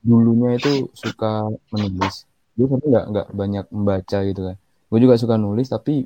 [0.00, 2.24] dulunya itu suka menulis.
[2.56, 4.56] Gue sebenarnya nggak nggak banyak membaca gitu kan.
[4.88, 6.04] Gue juga suka nulis tapi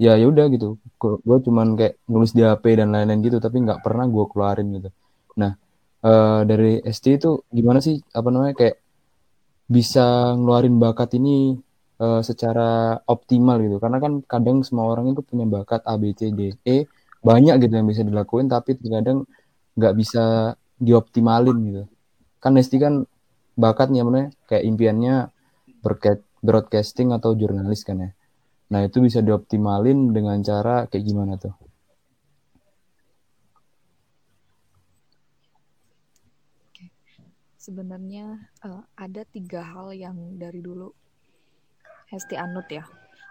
[0.00, 0.78] ya ya udah gitu.
[0.98, 4.90] Gue cuman kayak nulis di HP dan lain-lain gitu tapi nggak pernah gue keluarin gitu.
[5.40, 5.52] Nah
[6.04, 8.76] eh, dari ST itu gimana sih apa namanya kayak
[9.70, 11.54] bisa ngeluarin bakat ini
[12.02, 16.32] eh, secara optimal gitu karena kan kadang semua orang itu punya bakat A B C
[16.34, 16.76] D E
[17.20, 19.28] banyak gitu yang bisa dilakuin tapi terkadang
[19.76, 21.82] nggak bisa dioptimalin gitu
[22.40, 23.04] kan Nesti kan
[23.54, 25.28] bakatnya mana kayak impiannya
[26.40, 28.10] broadcasting atau jurnalis kan ya
[28.70, 31.50] nah itu bisa dioptimalin dengan cara kayak gimana tuh?
[37.60, 40.88] Sebenarnya eh, ada tiga hal yang dari dulu
[42.10, 42.82] Hesti anut ya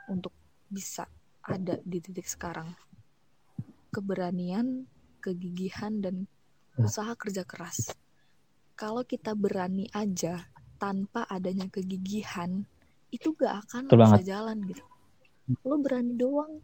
[0.08, 0.32] untuk
[0.70, 1.04] bisa
[1.44, 2.72] ada di titik sekarang.
[3.90, 4.86] Keberanian
[5.20, 6.30] kegigihan dan
[6.80, 7.92] usaha kerja keras.
[8.80, 10.48] Kalau kita berani aja
[10.80, 12.64] tanpa adanya kegigihan
[13.12, 14.30] itu gak akan Betul bisa banget.
[14.32, 14.89] jalan gitu
[15.66, 16.62] lo berani doang.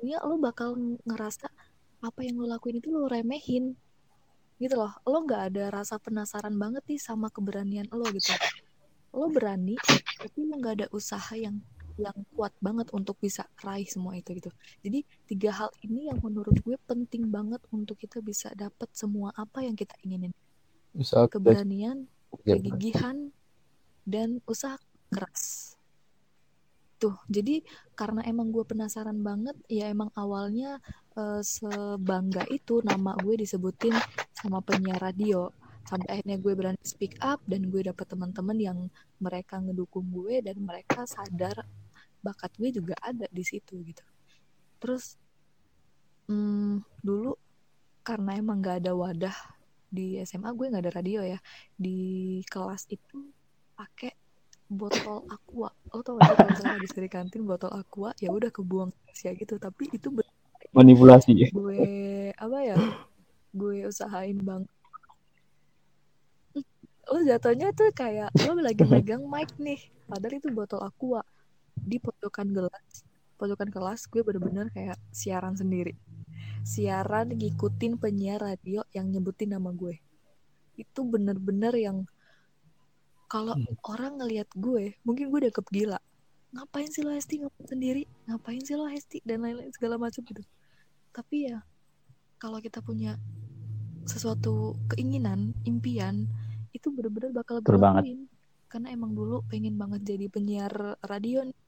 [0.00, 1.52] Ya lo bakal ngerasa
[2.00, 3.76] apa yang lo lakuin itu lo remehin.
[4.56, 4.92] Gitu loh.
[5.04, 8.32] Lo nggak ada rasa penasaran banget nih sama keberanian lo gitu.
[9.12, 9.76] Lo berani
[10.16, 11.60] tapi lo nggak ada usaha yang
[12.00, 14.48] yang kuat banget untuk bisa raih semua itu gitu.
[14.80, 19.60] Jadi tiga hal ini yang menurut gue penting banget untuk kita bisa dapat semua apa
[19.60, 20.32] yang kita inginin.
[20.96, 22.08] Usaha keberanian
[22.40, 23.28] kegigihan
[24.08, 24.80] dan usaha
[25.12, 25.76] keras
[27.00, 27.64] tuh jadi
[27.96, 30.76] karena emang gue penasaran banget ya emang awalnya
[31.16, 33.96] eh, sebangga itu nama gue disebutin
[34.36, 35.48] sama penyiar radio.
[35.88, 38.78] Sampai akhirnya gue berani speak up dan gue dapet teman-teman yang
[39.18, 41.66] mereka ngedukung gue dan mereka sadar
[42.20, 44.04] bakat gue juga ada di situ gitu.
[44.78, 45.16] Terus
[46.28, 47.34] hmm, dulu
[48.06, 49.36] karena emang gak ada wadah
[49.90, 51.38] di SMA gue nggak ada radio ya.
[51.74, 53.34] Di kelas itu
[53.74, 54.14] pakai
[54.70, 55.74] botol aqua.
[55.90, 59.58] Lo tau gak kalau misalnya habis dari kantin botol aqua ya udah kebuang sia gitu.
[59.58, 60.30] Tapi itu bener
[60.70, 61.50] manipulasi.
[61.50, 61.82] gue
[62.38, 62.78] apa ya
[63.50, 64.62] gue usahain bang
[67.10, 71.26] lo jatuhnya tuh kayak lo lagi megang mic nih padahal itu botol aqua
[71.74, 73.02] di pojokan gelas.
[73.40, 75.96] Pojokan kelas gue bener-bener kayak siaran sendiri.
[76.62, 79.96] Siaran ngikutin penyiar radio yang nyebutin nama gue.
[80.76, 82.04] Itu bener-bener yang
[83.30, 83.54] kalau
[83.86, 86.00] orang ngelihat gue mungkin gue udah gila
[86.50, 87.42] ngapain sih lo Hesti?
[87.42, 88.02] Ngapain sendiri.
[88.26, 89.22] Ngapain sih lo Hesti?
[89.22, 90.42] Dan lain-lain segala macam gitu.
[91.14, 91.62] Tapi ya
[92.42, 93.14] kalau kita punya
[94.06, 96.26] sesuatu keinginan impian
[96.74, 98.26] itu bener-bener bakal gue lakuin
[98.70, 101.58] karena emang dulu pengen banget jadi penyiar radio nih.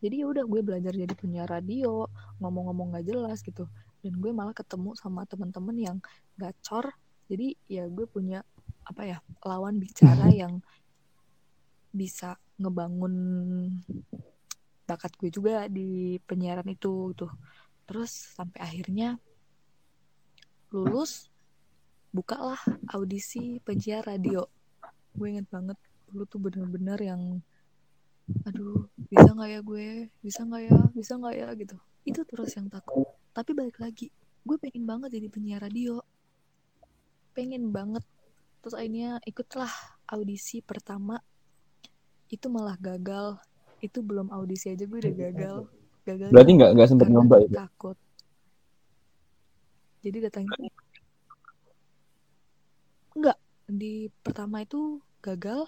[0.00, 2.08] jadi ya udah gue belajar jadi penyiar radio
[2.40, 3.68] ngomong-ngomong gak jelas gitu.
[4.02, 5.96] Dan gue malah ketemu sama teman-teman yang
[6.34, 6.90] gacor.
[7.30, 8.42] Jadi ya gue punya
[8.82, 10.58] apa ya lawan bicara yang
[11.92, 13.14] bisa ngebangun
[14.88, 17.32] bakat gue juga di penyiaran itu tuh
[17.86, 19.20] terus sampai akhirnya
[20.72, 21.32] lulus
[22.12, 22.60] bukalah
[22.92, 24.44] audisi penyiar radio.
[25.16, 27.22] Gue inget banget dulu tuh bener-bener yang
[28.48, 29.88] aduh bisa nggak ya gue?
[30.20, 30.78] Bisa nggak ya?
[30.92, 31.48] Bisa nggak ya?
[31.56, 31.76] Gitu.
[32.04, 33.08] Itu terus yang takut.
[33.32, 34.12] Tapi balik lagi
[34.44, 36.00] gue pengen banget jadi penyiar radio.
[37.32, 38.04] Pengen banget
[38.62, 39.68] terus akhirnya ikutlah
[40.06, 41.18] audisi pertama.
[42.30, 43.42] Itu malah gagal.
[43.82, 45.56] Itu belum audisi aja gue udah gagal.
[46.06, 47.54] gagal Berarti nggak nggak sempet nyoba itu.
[47.58, 47.98] takut.
[50.02, 50.46] Jadi datang
[53.18, 55.66] enggak di pertama itu gagal.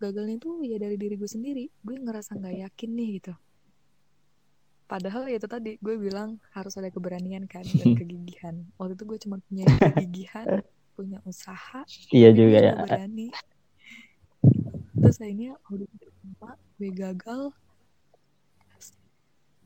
[0.00, 1.68] Gagalnya itu ya dari diri gue sendiri.
[1.84, 3.36] Gue ngerasa nggak yakin nih gitu.
[4.88, 8.64] Padahal ya itu tadi gue bilang harus ada keberanian kan dan kegigihan.
[8.80, 10.64] Waktu itu gue cuma punya kegigihan
[11.00, 11.80] punya usaha
[12.12, 12.74] Iya juga ya.
[12.76, 13.32] berani
[15.00, 17.42] terus akhirnya audisi pertama gue gagal.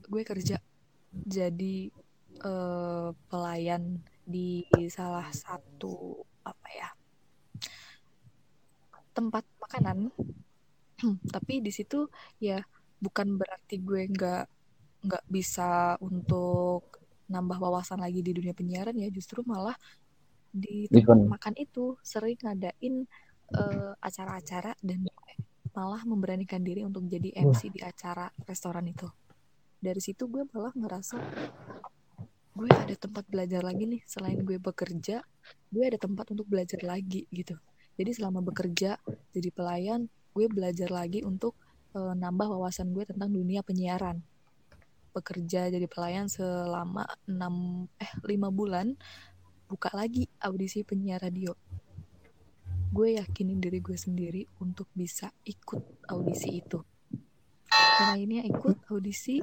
[0.07, 0.63] Gue kerja
[1.11, 1.91] jadi
[2.39, 6.89] eh, pelayan di salah satu apa ya
[9.15, 10.11] tempat makanan.
[11.35, 12.11] Tapi di situ
[12.43, 12.63] ya
[13.03, 14.45] bukan berarti gue nggak
[15.05, 19.09] nggak bisa untuk nambah wawasan lagi di dunia penyiaran ya.
[19.11, 19.75] Justru malah
[20.55, 23.03] di tempat makan itu sering ngadain
[23.51, 25.33] eh, acara-acara dan gue
[25.75, 29.11] malah memberanikan diri untuk jadi MC di acara restoran itu.
[29.83, 31.19] Dari situ gue malah ngerasa
[32.55, 35.27] gue ada tempat belajar lagi nih selain gue bekerja
[35.75, 37.59] gue ada tempat untuk belajar lagi gitu.
[37.99, 38.95] Jadi selama bekerja
[39.35, 41.59] jadi pelayan gue belajar lagi untuk
[41.99, 44.23] eh, nambah wawasan gue tentang dunia penyiaran.
[45.11, 48.95] Bekerja jadi pelayan selama 6 eh 5 bulan
[49.67, 51.57] buka lagi audisi penyiar radio.
[52.95, 56.79] Gue yakinin diri gue sendiri untuk bisa ikut audisi itu.
[57.71, 59.43] Dan akhirnya ikut audisi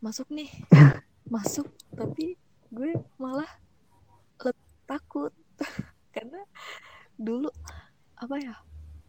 [0.00, 0.50] masuk nih.
[1.30, 2.34] Masuk tapi
[2.74, 2.90] gue
[3.20, 3.50] malah
[4.90, 5.30] takut.
[6.14, 6.42] Karena
[7.14, 7.46] dulu
[8.18, 8.58] apa ya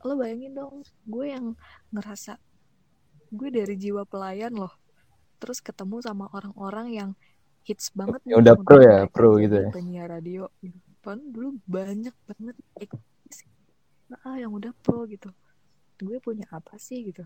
[0.05, 1.57] lo bayangin dong gue yang
[1.89, 2.37] ngerasa
[3.33, 4.77] gue dari jiwa pelayan loh.
[5.41, 7.09] Terus ketemu sama orang-orang yang
[7.65, 9.69] hits banget Ya udah pro ya, pro gitu ya.
[9.69, 10.49] penyiar radio.
[11.01, 12.55] Padahal dulu banyak banget
[14.27, 15.31] ah yang udah pro gitu.
[16.01, 17.23] Gue punya apa sih gitu?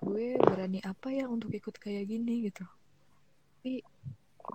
[0.00, 2.64] Gue berani apa ya untuk ikut kayak gini gitu?
[3.60, 3.84] Tapi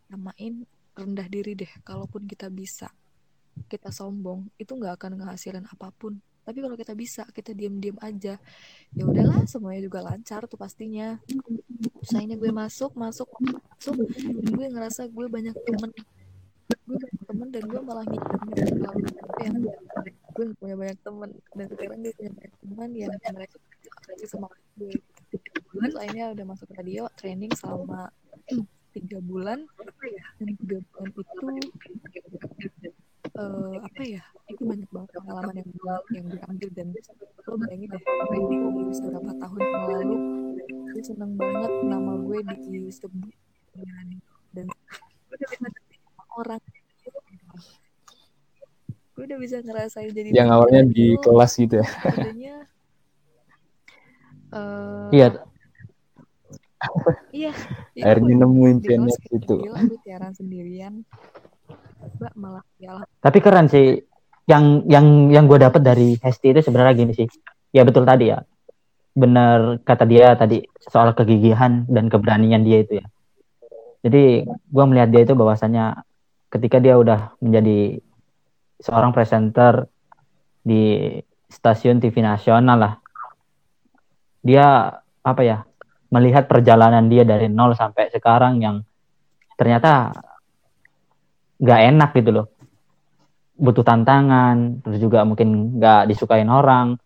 [0.10, 0.66] namain
[0.98, 1.70] rendah diri deh.
[1.86, 2.90] Kalaupun kita bisa
[3.72, 6.18] kita sombong itu nggak akan ngehasilin apa pun.
[6.46, 8.38] Tapi kalau kita bisa kita diam-diam aja.
[8.94, 11.18] Ya udahlah semuanya juga lancar tuh pastinya
[12.06, 13.98] Usahanya gue masuk masuk masuk
[14.46, 15.90] gue ngerasa gue banyak temen.
[16.86, 19.02] Gue banyak temen dan gue malah kalau
[19.42, 19.58] yang
[20.38, 21.30] gue gak punya banyak temen.
[21.58, 23.58] Dan sekarang gue punya banyak teman yang mereka
[24.06, 24.94] lagi semangat gue.
[25.74, 28.14] Terus akhirnya udah masuk radio training selama
[28.94, 29.66] tiga bulan.
[30.38, 31.74] Dan tiga bulan itu
[33.36, 34.24] eh, apa ya
[34.66, 35.70] itu banyak banget pengalaman yang
[36.10, 36.88] yang gue ambil dan
[37.46, 38.56] lo bayangin deh di
[38.98, 40.16] beberapa tahun yang lalu
[40.90, 43.34] gue seneng banget nama gue disebut
[44.52, 46.62] dan gue udah bisa ngerti sama orang
[49.16, 51.88] gue udah bisa ngerasain jadi Yang awalnya di radio, kelas gitu ya.
[52.04, 52.56] adanya
[54.52, 55.28] eh, Iya,
[57.32, 57.52] iya
[58.06, 59.56] Akhirnya gue nemu di impiannya kelas kayak gitu.
[59.62, 60.94] gila gue siaran sendirian
[62.18, 63.98] mbak malah ya lah tapi keren sih.
[64.46, 67.26] Yang yang yang gue dapat dari Hesti itu sebenarnya gini sih.
[67.74, 68.46] Ya betul tadi ya.
[69.18, 73.06] Benar kata dia tadi soal kegigihan dan keberanian dia itu ya.
[74.06, 75.98] Jadi gue melihat dia itu bahwasannya
[76.54, 77.98] ketika dia udah menjadi
[78.78, 79.90] seorang presenter
[80.62, 81.18] di
[81.50, 82.94] stasiun TV nasional lah.
[84.46, 84.94] Dia
[85.26, 85.66] apa ya?
[86.14, 88.86] Melihat perjalanan dia dari nol sampai sekarang yang
[89.58, 90.14] ternyata
[91.58, 92.55] nggak enak gitu loh
[93.56, 97.00] butuh tantangan terus juga mungkin nggak disukain orang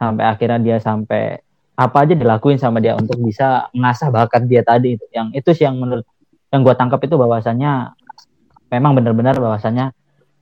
[0.00, 1.44] sampai akhirnya dia sampai
[1.76, 5.04] apa aja dilakuin sama dia untuk bisa mengasah bakat dia tadi itu.
[5.12, 6.04] Yang itu sih yang menurut
[6.52, 7.96] yang gue tangkap itu bahwasannya
[8.72, 9.92] memang benar-benar bahwasannya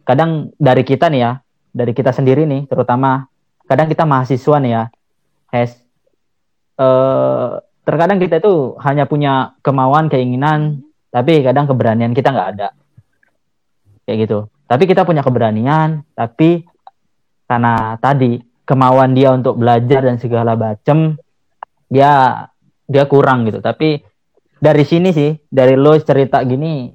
[0.06, 1.32] kadang dari kita nih ya
[1.74, 3.28] dari kita sendiri nih terutama
[3.68, 4.84] kadang kita mahasiswa nih ya
[5.52, 5.78] Hes
[6.78, 7.50] eh
[7.82, 12.68] terkadang kita itu hanya punya kemauan keinginan tapi kadang keberanian kita nggak ada.
[14.06, 14.38] Kayak gitu
[14.68, 16.68] tapi kita punya keberanian tapi
[17.48, 18.36] karena tadi
[18.68, 21.16] kemauan dia untuk belajar dan segala macem
[21.88, 22.44] dia
[22.84, 23.64] dia kurang gitu.
[23.64, 24.04] Tapi
[24.60, 26.92] dari sini sih dari lo cerita gini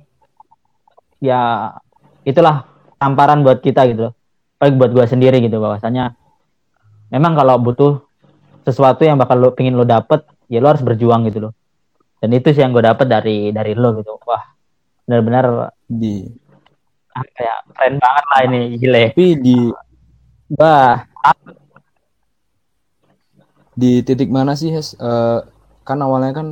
[1.17, 1.73] ya
[2.21, 2.69] itulah
[3.01, 4.13] tamparan buat kita gitu loh.
[4.61, 6.13] Baik buat gua sendiri gitu bahwasanya
[7.09, 8.05] memang kalau butuh
[8.63, 11.53] sesuatu yang bakal lo pingin lo dapet ya lo harus berjuang gitu loh.
[12.21, 14.15] Dan itu sih yang gue dapet dari dari lo gitu.
[14.23, 14.45] Wah
[15.03, 16.23] benar-benar di
[17.13, 19.57] apa ya keren banget lah ini gile tapi di
[20.57, 21.05] wah.
[23.73, 24.93] Di titik mana sih Hes?
[24.93, 25.39] Eh,
[25.81, 26.47] kan awalnya kan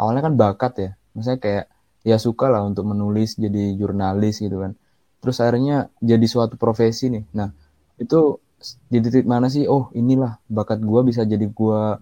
[0.00, 0.90] awalnya kan bakat ya.
[1.12, 1.64] Maksudnya kayak
[2.08, 4.72] ya suka lah untuk menulis jadi jurnalis gitu kan.
[5.20, 7.24] Terus akhirnya jadi suatu profesi nih.
[7.36, 7.52] Nah
[8.00, 8.40] itu
[8.88, 12.00] di titik mana sih oh inilah bakat gua bisa jadi gua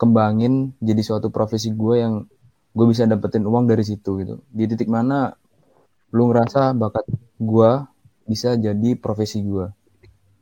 [0.00, 2.14] kembangin jadi suatu profesi gua yang
[2.74, 4.42] gue bisa dapetin uang dari situ gitu.
[4.50, 5.30] Di titik mana
[6.14, 7.10] lu ngerasa bakat
[7.42, 7.90] gua
[8.24, 9.74] bisa jadi profesi gua.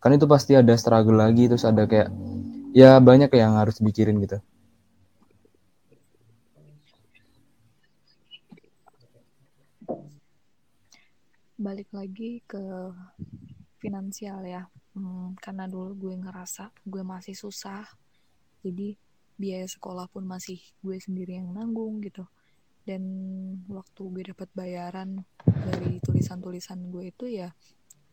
[0.04, 2.12] Kan itu pasti ada struggle lagi terus ada kayak
[2.76, 4.38] ya banyak yang harus dipikirin gitu.
[11.56, 12.60] Balik lagi ke
[13.80, 14.68] finansial ya.
[14.92, 17.88] Hmm, karena dulu gue ngerasa gue masih susah
[18.60, 18.92] jadi
[19.40, 22.28] biaya sekolah pun masih gue sendiri yang nanggung gitu
[22.82, 23.02] dan
[23.70, 27.54] waktu gue dapat bayaran dari tulisan-tulisan gue itu ya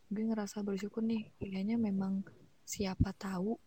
[0.10, 2.22] gue ngerasa bersyukur nih kayaknya memang
[2.66, 3.58] siapa tahu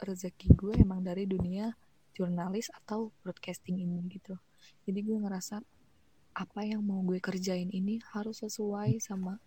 [0.00, 1.72] rezeki gue emang dari dunia
[2.16, 4.36] jurnalis atau broadcasting ini gitu
[4.88, 5.60] jadi gue ngerasa
[6.36, 9.40] apa yang mau gue kerjain ini harus sesuai sama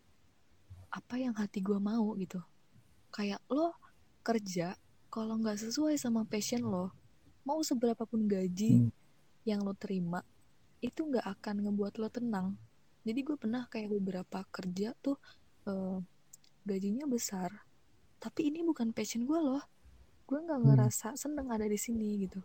[0.89, 2.41] apa yang hati gue mau gitu
[3.14, 3.74] kayak lo
[4.26, 4.74] kerja
[5.10, 6.93] kalau nggak sesuai sama passion lo
[7.45, 8.93] mau seberapa pun gaji Hmm.
[9.47, 10.22] yang lo terima
[10.80, 12.48] itu nggak akan ngebuat lo tenang.
[13.04, 15.18] Jadi gue pernah kayak beberapa kerja tuh
[15.68, 16.00] eh,
[16.68, 17.70] gajinya besar
[18.20, 19.64] tapi ini bukan passion gue loh.
[20.28, 20.68] Gue nggak Hmm.
[20.76, 22.44] ngerasa seneng ada di sini gitu.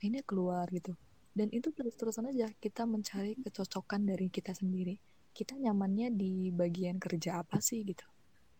[0.00, 0.96] Ini keluar gitu.
[1.36, 4.96] Dan itu terus-terusan aja kita mencari kecocokan dari kita sendiri.
[5.36, 8.02] Kita nyamannya di bagian kerja apa sih gitu.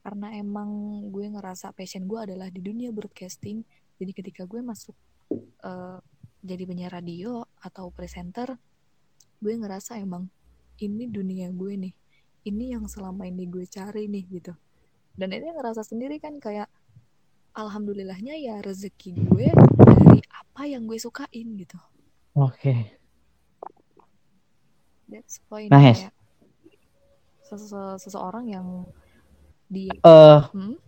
[0.05, 3.64] Karena emang gue ngerasa passion gue adalah di dunia broadcasting
[4.01, 4.97] jadi ketika gue masuk
[5.64, 5.99] eh,
[6.41, 8.57] jadi penyiar radio atau presenter
[9.41, 10.28] gue ngerasa emang
[10.78, 11.95] ini dunia gue nih
[12.45, 14.53] ini yang selama ini gue cari nih gitu.
[15.12, 16.68] Dan ini ngerasa sendiri kan kayak
[17.53, 21.76] alhamdulillahnya ya rezeki gue dari apa yang gue sukain gitu.
[22.32, 22.97] Oke.
[25.11, 26.07] That's point Nice.
[26.09, 26.14] kayak
[27.45, 28.86] sese- seseorang yang
[29.66, 30.41] di eh.
[30.55, 30.78] Hmm,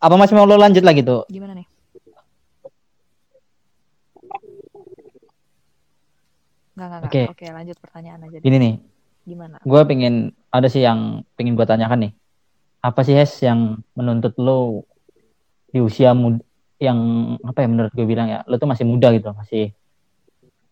[0.00, 1.68] apa masih mau lo lanjut lagi tuh gimana nih
[6.80, 7.12] Nggak, nggak, nggak.
[7.12, 7.22] Oke.
[7.36, 8.36] Oke, lanjut pertanyaan aja.
[8.40, 8.44] deh.
[8.48, 8.74] gini nih
[9.28, 9.60] Gimana?
[9.60, 12.12] gue pengen ada sih yang pengen gue tanyakan nih
[12.80, 14.88] apa sih Hes yang menuntut lo
[15.68, 16.40] di usia muda
[16.80, 16.96] yang
[17.44, 19.76] apa ya menurut gue bilang ya lo tuh masih muda gitu masih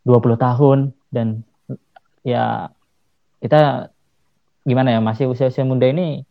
[0.09, 0.79] 20 tahun
[1.13, 1.45] dan
[2.25, 2.73] ya
[3.45, 3.93] kita
[4.65, 6.25] gimana ya masih usia-usia muda ini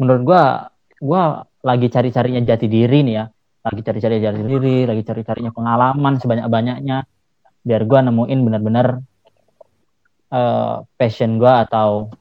[0.00, 0.42] menurut gue
[1.04, 1.22] gue
[1.60, 3.24] lagi cari-carinya jati diri nih ya
[3.68, 7.04] lagi cari-cari jati diri lagi cari-carinya pengalaman sebanyak-banyaknya
[7.68, 9.04] biar gue nemuin benar-benar
[10.32, 12.12] eh, passion gue atau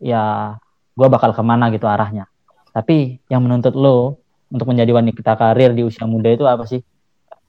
[0.00, 0.56] ya
[0.96, 2.26] gue bakal ke mana gitu arahnya.
[2.70, 6.82] Tapi yang menuntut lo untuk menjadi wanita karir di usia muda itu apa sih?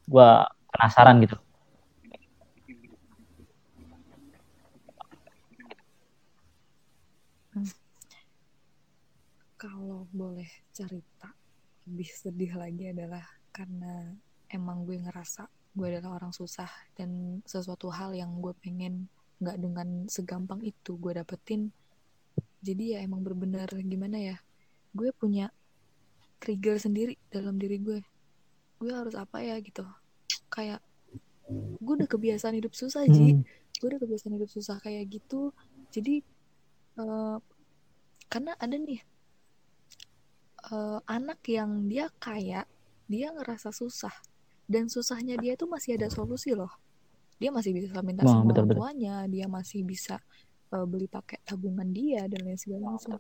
[0.06, 0.30] Gue
[0.72, 1.38] penasaran gitu.
[9.62, 11.30] Kalau boleh cerita
[11.86, 13.22] lebih sedih lagi adalah
[13.54, 14.10] karena
[14.50, 16.68] emang gue ngerasa gue adalah orang susah
[16.98, 19.06] dan sesuatu hal yang gue pengen
[19.42, 21.74] nggak dengan segampang itu gue dapetin.
[22.62, 24.38] Jadi ya emang bener-bener gimana ya?
[24.94, 25.50] Gue punya
[26.38, 28.00] trigger sendiri dalam diri gue.
[28.78, 29.82] Gue harus apa ya gitu.
[30.54, 30.86] Kayak
[31.82, 33.34] gue udah kebiasaan hidup susah Ji.
[33.34, 33.44] Hmm.
[33.82, 35.50] Gue udah kebiasaan hidup susah kayak gitu.
[35.90, 36.22] Jadi
[37.02, 37.38] eh,
[38.30, 39.02] karena ada nih
[40.70, 42.70] eh, anak yang dia kaya,
[43.10, 44.14] dia ngerasa susah.
[44.70, 46.72] Dan susahnya dia tuh masih ada solusi loh.
[47.42, 48.78] Dia masih bisa minta sama orang betul-betul.
[48.78, 50.22] tuanya, dia masih bisa
[50.70, 53.18] eh, beli pakai tabungan dia dan lain segala macam.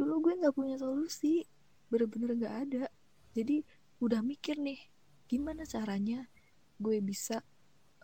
[0.00, 1.44] Dulu gue nggak punya solusi,
[1.92, 2.84] bener-bener nggak ada.
[3.36, 3.60] Jadi
[4.00, 4.80] udah mikir nih,
[5.28, 6.24] gimana caranya
[6.80, 7.44] gue bisa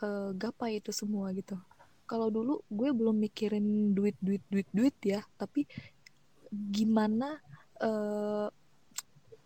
[0.05, 1.57] eh, gapai itu semua gitu.
[2.05, 5.65] Kalau dulu gue belum mikirin duit, duit, duit, duit ya, tapi
[6.53, 7.41] gimana
[7.81, 8.53] eh,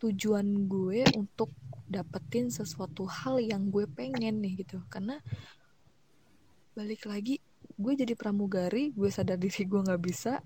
[0.02, 1.54] tujuan gue untuk
[1.90, 5.18] dapetin sesuatu hal yang gue pengen nih gitu karena
[6.80, 7.36] balik lagi
[7.76, 10.40] gue jadi pramugari gue sadar diri gue nggak bisa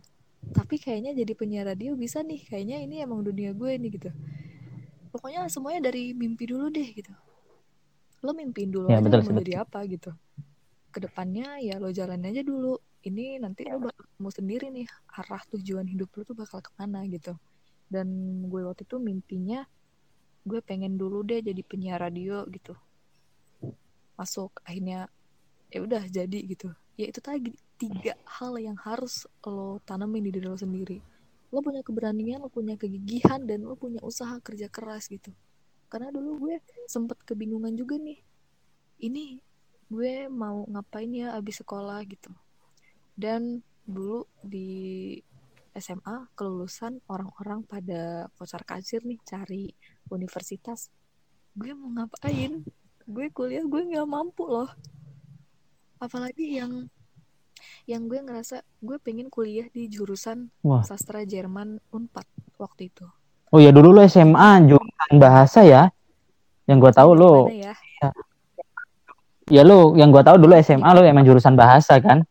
[0.52, 4.10] tapi kayaknya jadi penyiar radio bisa nih kayaknya ini emang dunia gue nih gitu.
[5.08, 7.14] Pokoknya semuanya dari mimpi dulu deh gitu.
[8.20, 9.40] Lo mimpiin dulu Ya, betul mau betul.
[9.46, 10.10] jadi apa gitu.
[10.92, 12.76] Ke depannya ya lo jalan aja dulu.
[13.04, 13.88] Ini nanti lo
[14.20, 14.84] mau sendiri nih
[15.16, 17.32] arah tujuan hidup lo tuh bakal ke mana gitu.
[17.88, 18.08] Dan
[18.50, 19.64] gue waktu itu mimpinya
[20.44, 22.76] gue pengen dulu deh jadi penyiar radio gitu.
[24.18, 25.08] Masuk akhirnya
[25.74, 26.70] ya udah jadi gitu.
[26.94, 31.02] Ya itu tadi tiga hal yang harus lo tanemin di diri lo sendiri.
[31.50, 35.34] Lo punya keberanian lo punya kegigihan dan lo punya usaha kerja keras gitu.
[35.90, 38.22] Karena dulu gue sempet kebingungan juga nih.
[39.02, 39.42] Ini
[39.90, 42.30] gue mau ngapain ya abis sekolah gitu.
[43.18, 45.18] Dan dulu di
[45.74, 49.74] SMA kelulusan orang-orang pada kocar kacir nih cari
[50.14, 50.86] universitas.
[51.58, 52.62] Gue mau ngapain?
[53.10, 54.70] Gue kuliah gue nggak mampu loh
[55.98, 56.72] apalagi yang
[57.84, 60.84] yang gue ngerasa gue pengen kuliah di jurusan Wah.
[60.84, 62.26] sastra Jerman Unpad
[62.56, 63.06] waktu itu
[63.54, 65.86] Oh ya dulu lo SMA jurusan bahasa ya.
[66.66, 68.10] Yang gue tahu lo, Gimana ya
[69.46, 72.26] ya lo yang gue tahu dulu SMA lo emang jurusan bahasa kan.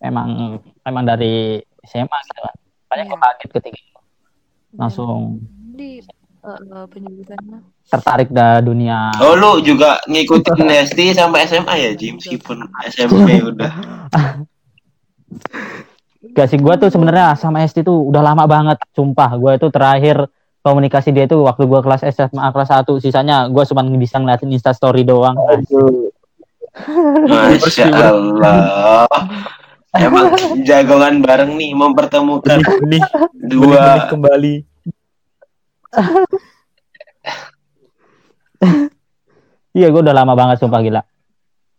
[0.00, 2.56] Emang emang dari SMA gitu kan.
[2.56, 3.16] Gue Iya.
[3.20, 3.80] kaget ketika
[4.80, 5.44] langsung
[5.76, 6.00] di
[6.88, 9.14] penjurusan mah tertarik dah dunia.
[9.22, 12.18] Oh lu juga ngikutin SD sampai SMA ya Jim?
[12.18, 13.72] Meskipun SMP udah.
[16.36, 19.30] Gak sih gue tuh sebenarnya sama SD tuh udah lama banget, sumpah.
[19.40, 20.28] Gue itu terakhir
[20.60, 24.74] komunikasi dia itu waktu gue kelas SMA kelas 1 sisanya gue cuma bisa ngeliatin Insta
[24.74, 25.38] story doang.
[27.30, 29.08] Masya Allah.
[29.96, 30.28] Emang
[30.60, 33.00] jagongan bareng nih mempertemukan benih
[33.32, 34.12] dua.
[34.12, 34.60] Kembali
[39.76, 41.02] Iya gue udah lama banget sumpah gila.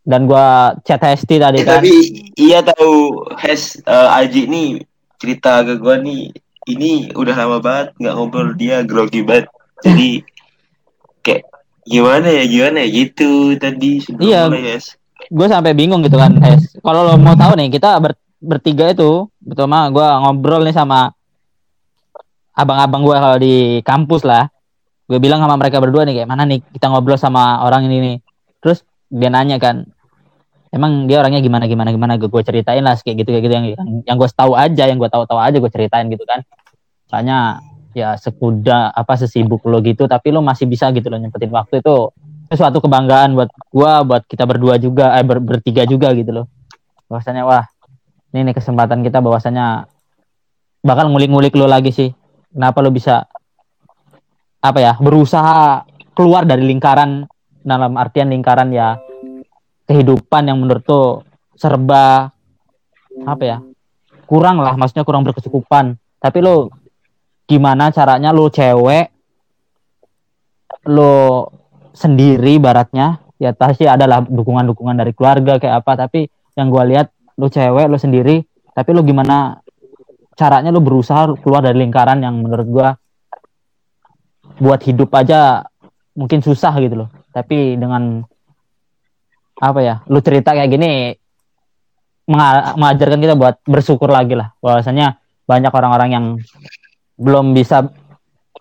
[0.01, 0.45] Dan gue
[0.81, 1.81] chat Hesti tadi Eh, kan.
[1.81, 1.93] tapi
[2.33, 4.69] iya tahu Hes eh, Aji nih
[5.17, 6.29] cerita ke gua nih
[6.65, 9.49] ini udah lama banget nggak ngobrol dia grogi banget
[9.83, 10.21] jadi
[11.19, 11.41] kayak
[11.83, 14.45] gimana ya gimana ya gitu tadi Iya.
[15.27, 19.25] gue sampai bingung gitu kan Hes kalau lo mau tahu nih kita ber- bertiga itu
[19.39, 21.09] betul mah gue ngobrol nih sama
[22.53, 24.49] abang-abang gue kalau di kampus lah
[25.08, 28.16] gue bilang sama mereka berdua nih kayak mana nih kita ngobrol sama orang ini nih.
[28.60, 29.88] Terus dia nanya kan
[30.76, 32.14] emang dia orangnya gimana gimana gimana?
[32.20, 35.08] Gue ceritain lah kayak gitu kayak gitu yang yang, yang gue tahu aja yang gue
[35.08, 36.43] tahu-tahu aja gue ceritain gitu kan.
[37.08, 37.64] Soalnya
[37.95, 42.12] ya sekuda apa sesibuk lo gitu tapi lo masih bisa gitu loh nyempetin waktu itu.
[42.47, 46.45] Itu suatu kebanggaan buat gua buat kita berdua juga eh ber- bertiga juga gitu loh.
[47.08, 47.64] Bahwasanya wah
[48.36, 49.88] ini nih kesempatan kita bahwasanya
[50.84, 52.10] bakal ngulik-ngulik lo lagi sih.
[52.51, 53.28] Kenapa lo bisa
[54.62, 55.86] apa ya berusaha
[56.18, 57.30] keluar dari lingkaran
[57.62, 58.97] dalam artian lingkaran ya
[59.88, 61.03] kehidupan yang menurut lo
[61.58, 62.30] serba
[63.26, 63.58] apa ya
[64.28, 65.95] kurang lah maksudnya kurang berkecukupan.
[66.20, 66.70] Tapi lo
[67.47, 69.08] gimana caranya lo cewek
[70.91, 71.47] lo
[71.95, 76.28] sendiri baratnya ya pasti adalah dukungan-dukungan dari keluarga kayak apa tapi
[76.60, 77.08] yang gua lihat
[77.39, 78.43] lu cewek lu sendiri
[78.76, 79.64] tapi lu gimana
[80.36, 82.89] caranya lu berusaha keluar dari lingkaran yang menurut gua
[84.58, 85.66] buat hidup aja
[86.18, 87.10] mungkin susah gitu loh.
[87.30, 88.26] Tapi dengan
[89.58, 91.18] apa ya lu cerita kayak gini
[92.30, 94.53] menga- mengajarkan kita buat bersyukur lagi lah.
[94.62, 96.26] Bahwasanya banyak orang-orang yang
[97.18, 97.88] belum bisa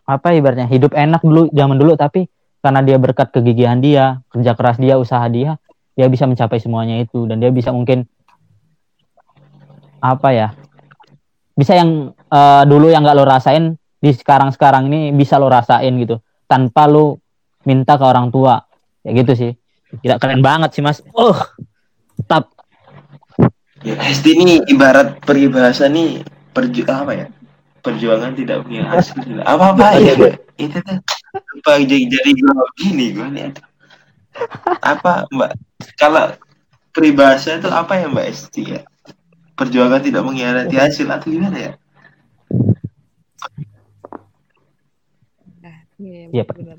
[0.07, 2.30] apa ibaratnya hidup enak dulu zaman dulu tapi
[2.62, 5.59] karena dia berkat kegigihan dia kerja keras dia usaha dia
[5.97, 7.24] dia bisa mencapai semuanya itu.
[7.24, 8.05] Dan dia bisa mungkin
[9.97, 10.49] apa ya
[11.57, 15.92] bisa yang eh, dulu yang nggak lo rasain di sekarang sekarang ini bisa lo rasain
[16.01, 16.20] gitu.
[16.47, 17.20] Tanpa lo
[17.66, 18.61] minta ke orang tua.
[19.03, 19.53] Ya gitu sih.
[20.03, 21.01] Tidak keren banget sih mas.
[21.14, 21.36] Oh
[22.24, 22.49] tap
[23.84, 26.24] ya, SD ini ibarat peribahasa nih
[26.57, 27.26] perju apa ya?
[27.84, 29.44] Perjuangan tidak punya hasil.
[29.47, 30.99] Apa apa ya itu tuh
[31.36, 33.53] apa jadi jadi grogi nih gua nih
[34.80, 35.53] apa mbak?
[36.01, 36.32] Kalau
[36.97, 38.80] peribahasa itu apa ya mbak Esti ya?
[39.57, 41.72] Perjuangan tidak mengkhianati hasil atau gimana ya
[45.64, 46.78] Nah, iya Iya, benar.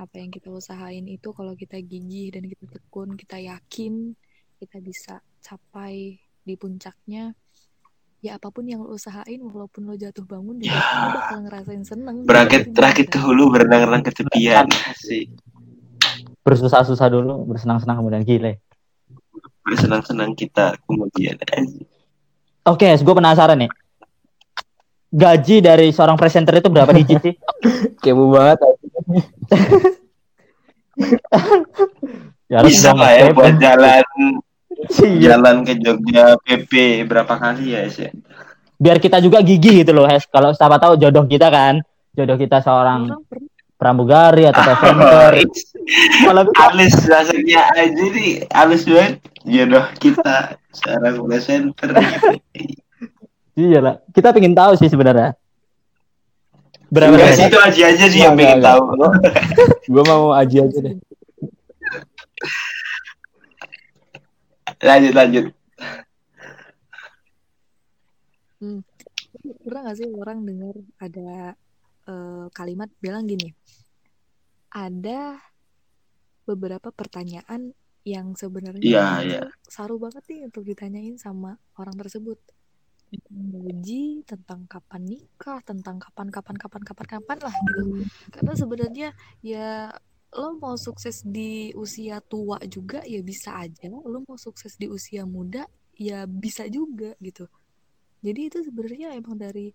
[0.00, 4.16] Apa yang kita usahain itu kalau kita gigih dan kita tekun, kita yakin
[4.56, 7.36] kita bisa capai di puncaknya.
[8.20, 10.80] Ya apa pun yang lo usahain, walaupun lo jatuh bangun, juga Ya.
[10.80, 12.16] lo bakal ngerasain seneng.
[12.28, 14.68] berakit Itu rakit ke hulu berenang-renang ke tepian
[15.00, 15.28] sih
[16.40, 18.58] bersusah-susah dulu bersenang-senang kemudian gile
[19.60, 21.36] bersenang-senang kita kemudian
[22.64, 23.70] oke gue penasaran nih
[25.10, 27.34] gaji dari seorang presenter itu berapa digit sih?
[28.02, 28.58] Kepo banget
[32.46, 33.34] ya harus bisa lah ya Mas.
[33.34, 34.04] buat jalan
[34.80, 35.36] Iya.
[35.36, 36.72] jalan ke Jogja PP
[37.04, 38.08] berapa kali ya ya
[38.80, 40.24] biar kita juga gigih gitu loh Hes.
[40.24, 43.12] Kalau siapa tahu jodoh kita kan jodoh kita seorang
[43.76, 45.32] pramugari atau presenter.
[46.24, 49.20] Kalau halus rasanya aja nih halus banget.
[49.42, 52.28] Jodoh kita seorang presenter gitu.
[53.60, 53.94] Iya lah.
[54.08, 55.36] Kita pengen tahu sih sebenarnya.
[56.90, 58.82] Berapa iya, Enggak sih itu aja aja sih yang pengen tahu.
[59.92, 60.96] Gue mau aja aja deh.
[64.80, 65.44] Lanjut lanjut.
[68.60, 68.80] Hmm.
[69.64, 71.54] Pernah gak sih orang dengar ada
[72.10, 73.54] uh, kalimat bilang gini,
[74.68, 75.40] ada
[76.44, 79.46] beberapa pertanyaan yang sebenarnya yeah, yeah.
[79.68, 82.40] saru banget nih untuk ditanyain sama orang tersebut.
[83.10, 87.82] Gaji, tentang kapan nikah, tentang kapan kapan kapan kapan kapan lah gitu.
[88.30, 89.08] Karena sebenarnya
[89.42, 89.90] ya
[90.30, 95.26] lo mau sukses di usia tua juga ya bisa aja, lo mau sukses di usia
[95.26, 95.66] muda
[95.98, 97.50] ya bisa juga gitu.
[98.22, 99.74] Jadi itu sebenarnya emang dari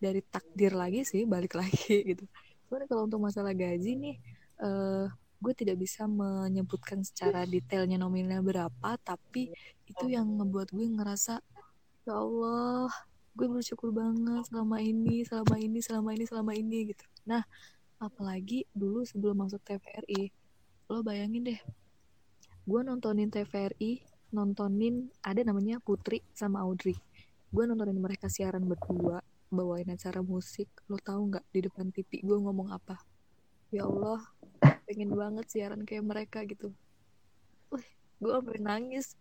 [0.00, 2.24] dari takdir lagi sih, balik lagi gitu.
[2.68, 4.16] Cuman kalau untuk masalah gaji nih,
[4.64, 5.06] eh
[5.40, 9.48] gue tidak bisa menyebutkan secara detailnya nominalnya berapa, tapi
[9.88, 11.40] itu yang ngebuat gue ngerasa
[12.08, 12.88] ya Allah,
[13.36, 17.04] gue bersyukur banget selama ini, selama ini, selama ini, selama ini gitu.
[17.28, 17.42] Nah,
[18.00, 20.32] apalagi dulu sebelum masuk TVRI,
[20.88, 21.60] lo bayangin deh,
[22.64, 24.00] gue nontonin TVRI,
[24.32, 26.96] nontonin ada namanya Putri sama Audrey.
[27.50, 29.20] Gue nontonin mereka siaran berdua
[29.50, 32.94] bawain acara musik lo tahu nggak di depan TV gue ngomong apa?
[33.74, 34.22] Ya Allah
[34.86, 36.70] pengen banget siaran kayak mereka gitu.
[37.74, 37.86] Wih,
[38.22, 39.18] gue sampai nangis.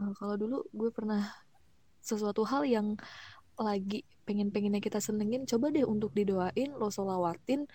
[0.00, 1.28] Uh, kalau dulu gue pernah
[2.02, 2.98] sesuatu hal yang
[3.56, 7.66] lagi pengen-pengennya kita senengin coba deh untuk didoain lo solawatin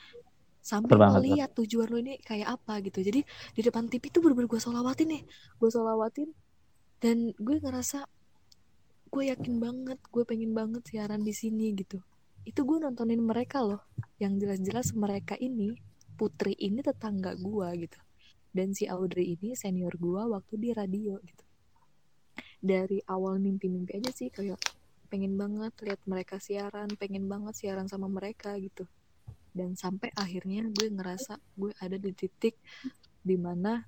[0.59, 2.99] sampai lo lihat tujuan lo ini kayak apa gitu.
[2.99, 3.23] Jadi
[3.55, 5.23] di depan TV tuh bener-bener gue solawatin nih
[5.59, 6.29] gue solawatin.
[6.97, 8.03] Dan gue ngerasa
[9.07, 12.03] gue yakin banget gue pengen banget siaran di sini gitu.
[12.43, 13.83] Itu gue nontonin mereka loh
[14.19, 15.77] yang jelas-jelas mereka ini
[16.19, 17.99] putri ini tetangga gue gitu.
[18.51, 21.46] Dan si Audrey ini senior gue waktu di radio gitu
[22.57, 24.57] dari awal mimpi-mimpi aja sih kayak
[25.07, 28.85] pengen banget lihat mereka siaran pengen banget siaran sama mereka gitu.
[29.55, 32.59] Dan sampai akhirnya gue ngerasa gue ada di titik
[33.23, 33.81] di mana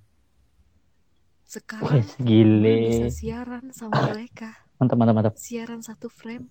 [1.46, 4.54] sekarang gue bisa siaran sama mereka.
[4.78, 5.34] Mantap mantap mantap.
[5.36, 6.46] Siaran satu frame.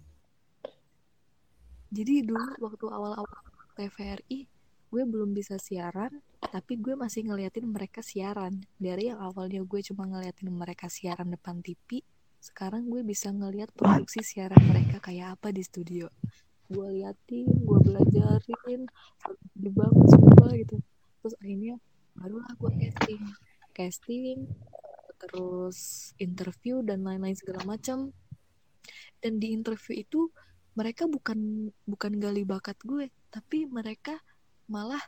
[1.89, 3.41] Jadi dulu waktu awal-awal
[3.74, 4.59] TVRI
[4.90, 6.10] gue belum bisa siaran
[6.50, 8.66] tapi gue masih ngeliatin mereka siaran.
[8.82, 12.02] Dari yang awalnya gue cuma ngeliatin mereka siaran depan TV
[12.40, 16.08] sekarang gue bisa ngeliat produksi siaran mereka kayak apa di studio.
[16.66, 18.82] Gue liatin gue belajarin
[19.54, 20.76] di banget semua gitu.
[21.22, 21.76] Terus akhirnya
[22.18, 23.22] barulah gue casting.
[23.76, 24.38] Casting
[25.20, 28.10] terus interview dan lain-lain segala macam.
[29.20, 30.32] Dan di interview itu
[30.80, 34.16] mereka bukan bukan gali bakat gue tapi mereka
[34.70, 35.01] malah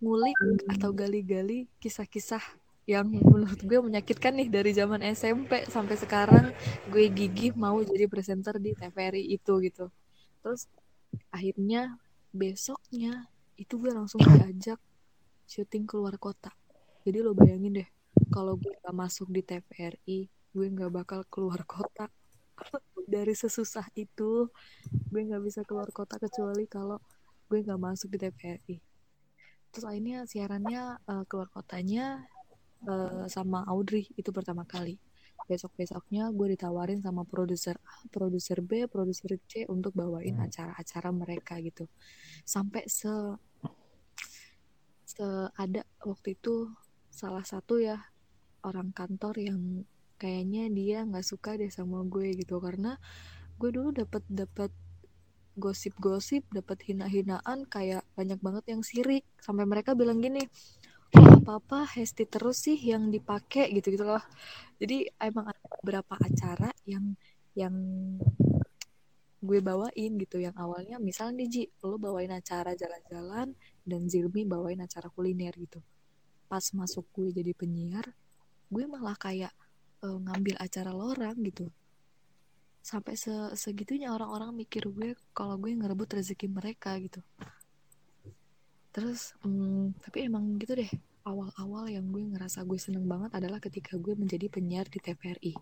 [0.00, 0.34] ngulik
[0.72, 2.40] atau gali-gali kisah-kisah
[2.88, 6.50] yang menurut gue menyakitkan nih dari zaman SMP sampai sekarang.
[6.90, 9.86] Gue gigih mau jadi presenter di TVRI itu gitu.
[10.42, 10.66] Terus
[11.30, 11.94] akhirnya
[12.34, 14.80] besoknya itu gue langsung diajak
[15.46, 16.50] syuting keluar kota.
[17.06, 17.88] Jadi lo bayangin deh
[18.34, 22.10] kalau gue gak masuk di TVRI gue gak bakal keluar kota.
[23.12, 24.50] Dari sesusah itu
[25.12, 26.98] gue gak bisa keluar kota kecuali kalau
[27.46, 28.91] gue gak masuk di TVRI
[29.72, 32.28] terus akhirnya siarannya uh, keluar kotanya
[32.84, 35.00] uh, sama Audrey itu pertama kali.
[35.48, 41.58] Besok besoknya gue ditawarin sama produser A produser B produser C untuk bawain acara-acara mereka
[41.58, 41.90] gitu.
[42.46, 43.10] Sampai se
[45.02, 45.26] se
[45.58, 46.70] ada waktu itu
[47.10, 47.98] salah satu ya
[48.62, 49.60] orang kantor yang
[50.16, 52.62] kayaknya dia nggak suka deh sama gue gitu.
[52.62, 52.94] Karena
[53.58, 54.70] gue dulu dapat dapat
[55.58, 59.24] gosip-gosip dapat hina-hinaan kayak banyak banget yang sirik.
[59.40, 60.44] Sampai mereka bilang gini
[61.18, 64.22] oh, apa apa Hesti terus sih yang dipakai gitu gitu loh.
[64.80, 67.14] Jadi emang ada beberapa acara yang
[67.52, 67.74] yang
[69.42, 70.40] gue bawain gitu.
[70.40, 73.52] Yang awalnya misalnya nih Ji lo bawain acara jalan-jalan
[73.84, 75.82] dan Zilmi bawain acara kuliner gitu.
[76.48, 78.06] Pas masuk gue jadi penyiar
[78.72, 79.52] gue malah kayak
[80.00, 81.68] uh, ngambil acara lorang gitu
[82.82, 87.22] sampai se segitunya orang-orang mikir gue kalau gue ngerebut rezeki mereka gitu.
[88.92, 90.90] Terus hmm, tapi emang gitu deh.
[91.22, 95.54] Awal-awal yang gue ngerasa gue seneng banget adalah ketika gue menjadi penyiar di TVRI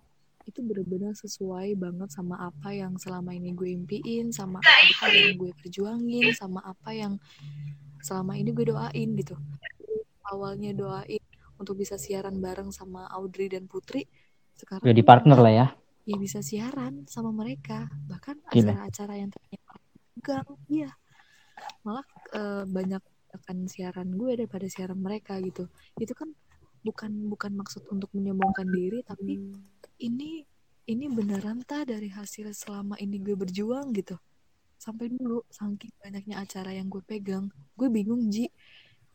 [0.48, 5.52] itu benar-benar sesuai banget sama apa yang selama ini gue impiin sama apa yang gue
[5.52, 7.20] perjuangin sama apa yang
[8.00, 9.36] selama ini gue doain gitu.
[10.24, 11.20] Awalnya doain
[11.60, 14.08] untuk bisa siaran bareng sama Audrey dan Putri
[14.56, 15.66] sekarang jadi partner lah ya
[16.08, 17.88] ya bisa siaran sama mereka.
[18.08, 19.72] Bahkan acara-acara yang ternyata
[20.20, 20.90] gang iya.
[21.84, 25.68] Malah e, banyak akan siaran gue daripada siaran mereka gitu.
[25.96, 26.32] Itu kan
[26.80, 29.36] bukan bukan maksud untuk menyombongkan diri tapi
[30.00, 30.40] ini
[30.88, 34.16] ini beneran ta dari hasil selama ini gue berjuang gitu.
[34.80, 38.48] Sampai dulu saking banyaknya acara yang gue pegang gue bingung ji.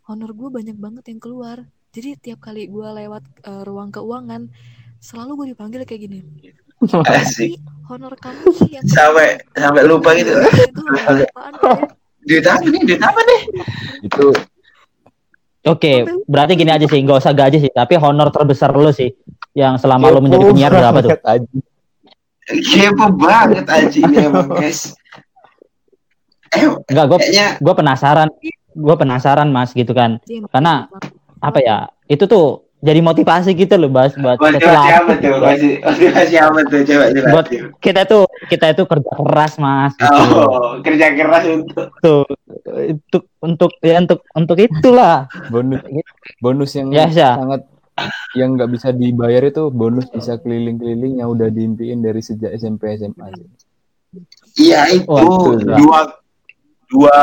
[0.06, 1.58] Honor gue banyak banget yang keluar.
[1.90, 4.52] Jadi tiap kali gue lewat uh, ruang keuangan
[5.06, 6.20] selalu gue dipanggil kayak gini
[7.06, 7.58] Asik.
[7.86, 10.34] honor kamu nih yang Sampai sampai lupa gitu.
[10.34, 10.48] ya?
[12.26, 12.82] Duit apa nih?
[12.82, 13.42] Duit apa nih?
[14.02, 14.34] Itu
[15.66, 19.10] Oke, berarti gini aja sih, nggak usah gaji sih, tapi honor terbesar lu sih,
[19.58, 21.12] yang selama lu menjadi kepo penyiar berapa tuh?
[21.26, 21.58] Aji.
[22.46, 24.94] Kepo banget aja ini emang guys.
[26.54, 28.30] Eh, Enggak, gue kayaknya gue penasaran,
[28.78, 30.22] gue penasaran mas gitu kan,
[30.54, 30.86] Karena-
[31.42, 31.90] apa ya?
[32.06, 35.42] Itu tuh jadi motivasi gitu loh, bahas buat motivasi apa tuh?
[35.42, 36.80] Masih motivasi apa tuh?
[36.86, 37.64] Coba buat jelasin.
[37.82, 40.14] kita tuh kita itu kerja keras mas, gitu.
[40.38, 42.24] Oh, kerja keras untuk Tuh,
[43.02, 45.26] untuk untuk ya untuk untuk itulah.
[45.50, 45.82] bonus
[46.38, 47.32] bonus yang Ya, ya.
[47.36, 47.62] sangat
[48.36, 53.34] yang nggak bisa dibayar itu bonus bisa keliling-keliling yang udah diimpiin dari sejak SMP SMA.
[54.56, 56.00] Iya itu Wah, dua
[56.88, 57.18] dua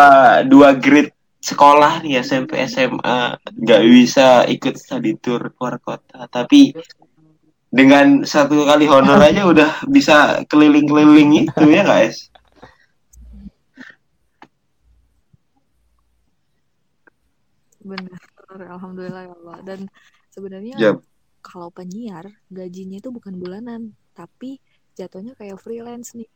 [0.45, 1.13] dua grade
[1.43, 6.31] sekolah nih SMP SMA nggak bisa ikut study tour keluar kota.
[6.31, 6.71] Tapi
[7.73, 12.29] dengan satu kali honor aja udah bisa keliling-keliling itu ya guys
[17.83, 18.23] benar
[18.79, 19.59] alhamdulillah ya Allah.
[19.67, 19.81] Dan
[20.31, 21.03] sebenarnya Yap.
[21.43, 24.63] kalau penyiar gajinya itu bukan bulanan tapi
[24.95, 26.31] jatuhnya kayak freelance nih.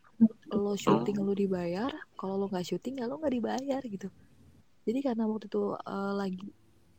[0.50, 1.92] Lo syuting lo dibayar.
[2.18, 4.11] Kalau lo nggak syuting ya lo nggak dibayar gitu
[4.87, 6.47] jadi karena waktu itu eh, lagi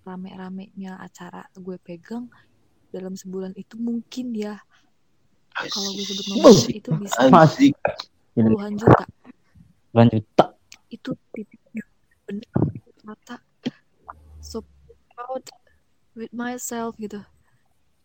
[0.03, 2.27] rame-ramenya acara gue pegang
[2.89, 4.55] dalam sebulan itu mungkin ya
[5.51, 7.19] kalau gue sebut nomornya itu bisa
[8.33, 9.05] puluhan juta
[9.91, 10.21] Lanjut.
[10.31, 10.53] Tak.
[10.87, 11.83] itu titiknya
[12.23, 12.47] bener
[13.01, 13.41] mata
[14.39, 14.61] so
[15.09, 15.43] proud
[16.13, 17.19] with myself gitu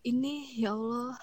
[0.03, 1.15] ini ya Allah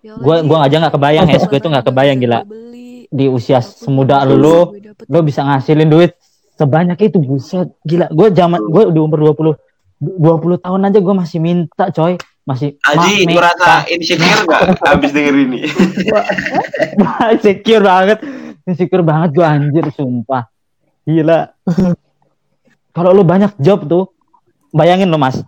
[0.00, 1.42] ya Allah, Gua- ini gua aja nggak kebayang, Hes.
[1.44, 2.38] Gua tuh nggak yang kebayang, bisa gila.
[2.38, 6.14] gue beli, Di usia semuda lu, gue lo bisa ngasilin duit
[6.58, 7.70] sebanyak itu buset.
[7.86, 9.54] Gila gue zaman gue udah umur 20
[9.98, 12.18] 20 tahun aja gue masih minta coy.
[12.48, 15.68] Masih Aji merasa insecure nggak abis denger ini?
[17.36, 18.18] Insecure banget.
[18.64, 20.48] Insecure banget gue anjir sumpah.
[21.04, 21.52] Gila.
[22.96, 24.16] Kalau lu banyak job tuh
[24.72, 25.44] bayangin lo mas.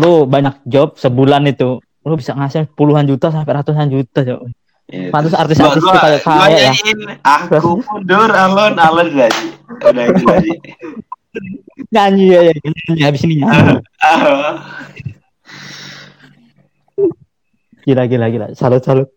[0.00, 4.50] Lu banyak job sebulan itu lu bisa ngasih puluhan juta sampai ratusan juta coy
[4.90, 6.72] Pantes artis-artis Gua- tuh kayak gua kaya ya.
[7.24, 9.48] aku mundur alon alon lagi
[9.80, 10.52] udah gitu lagi
[11.88, 12.52] nyanyi ya, ya.
[12.60, 13.80] Nyanyi habis ini nyanyi.
[17.82, 18.46] Gila gila gila.
[18.54, 19.08] Salut salut.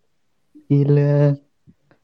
[0.66, 1.38] Gila.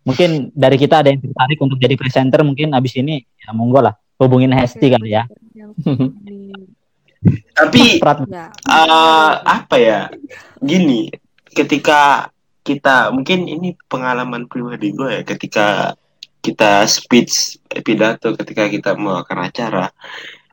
[0.06, 3.98] Mungkin dari kita ada yang tertarik untuk jadi presenter mungkin abis ini ya monggo lah.
[4.22, 5.26] Hubungin Hesti kali ya.
[7.58, 10.10] Tapi eh, apa ya?
[10.62, 11.10] Gini
[11.50, 12.30] ketika
[12.62, 15.98] kita mungkin ini pengalaman pribadi gue ya ketika
[16.42, 19.86] kita speech pidato ketika kita melakukan acara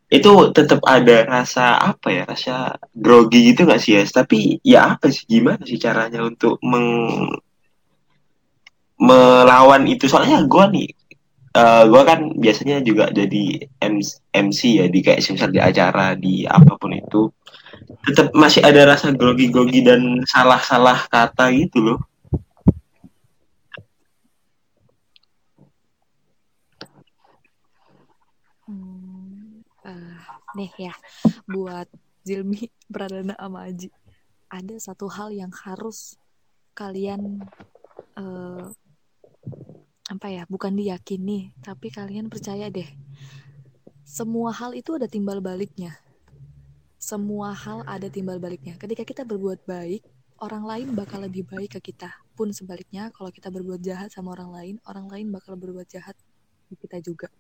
[0.09, 5.13] itu tetap ada rasa apa ya rasa grogi gitu gak sih ya tapi ya apa
[5.13, 6.89] sih gimana sih caranya untuk meng
[8.99, 10.11] melawan itu?
[10.11, 10.89] Soalnya gue nih
[11.59, 13.69] eh gue kan biasanya juga jadi
[14.33, 17.33] MC, ya di kayak misal di acara di apa pun itu
[18.09, 22.01] tetap masih ada rasa grogi-grogi dan salah-salah kata gitu loh.
[28.69, 30.17] Hmm, eh,
[30.57, 30.95] nih ya,
[31.49, 31.89] buat
[32.25, 33.89] Zilmi, Pradana, sama Aji.
[34.49, 36.17] Ada satu hal yang harus
[36.73, 37.45] kalian
[38.17, 38.67] eh,
[40.09, 40.45] apa ya?
[40.49, 42.89] Bukan diyakini, tapi kalian percaya deh.
[44.09, 45.97] Semua hal itu ada timbal baliknya.
[46.99, 48.75] Semua hal ada timbal baliknya.
[48.75, 50.03] Ketika kita berbuat baik,
[50.43, 52.11] orang lain bakal lebih baik ke kita.
[52.35, 56.19] Pun sebaliknya, kalau kita berbuat jahat sama orang lain, orang lain bakal berbuat jahat
[56.67, 57.31] ke kita juga.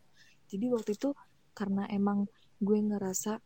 [0.46, 1.10] Jadi waktu itu
[1.52, 2.30] karena emang
[2.62, 3.42] gue ngerasa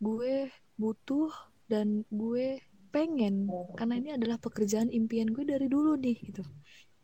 [0.00, 1.32] gue butuh
[1.68, 2.60] dan gue
[2.92, 6.44] pengen karena ini adalah pekerjaan impian gue dari dulu nih gitu.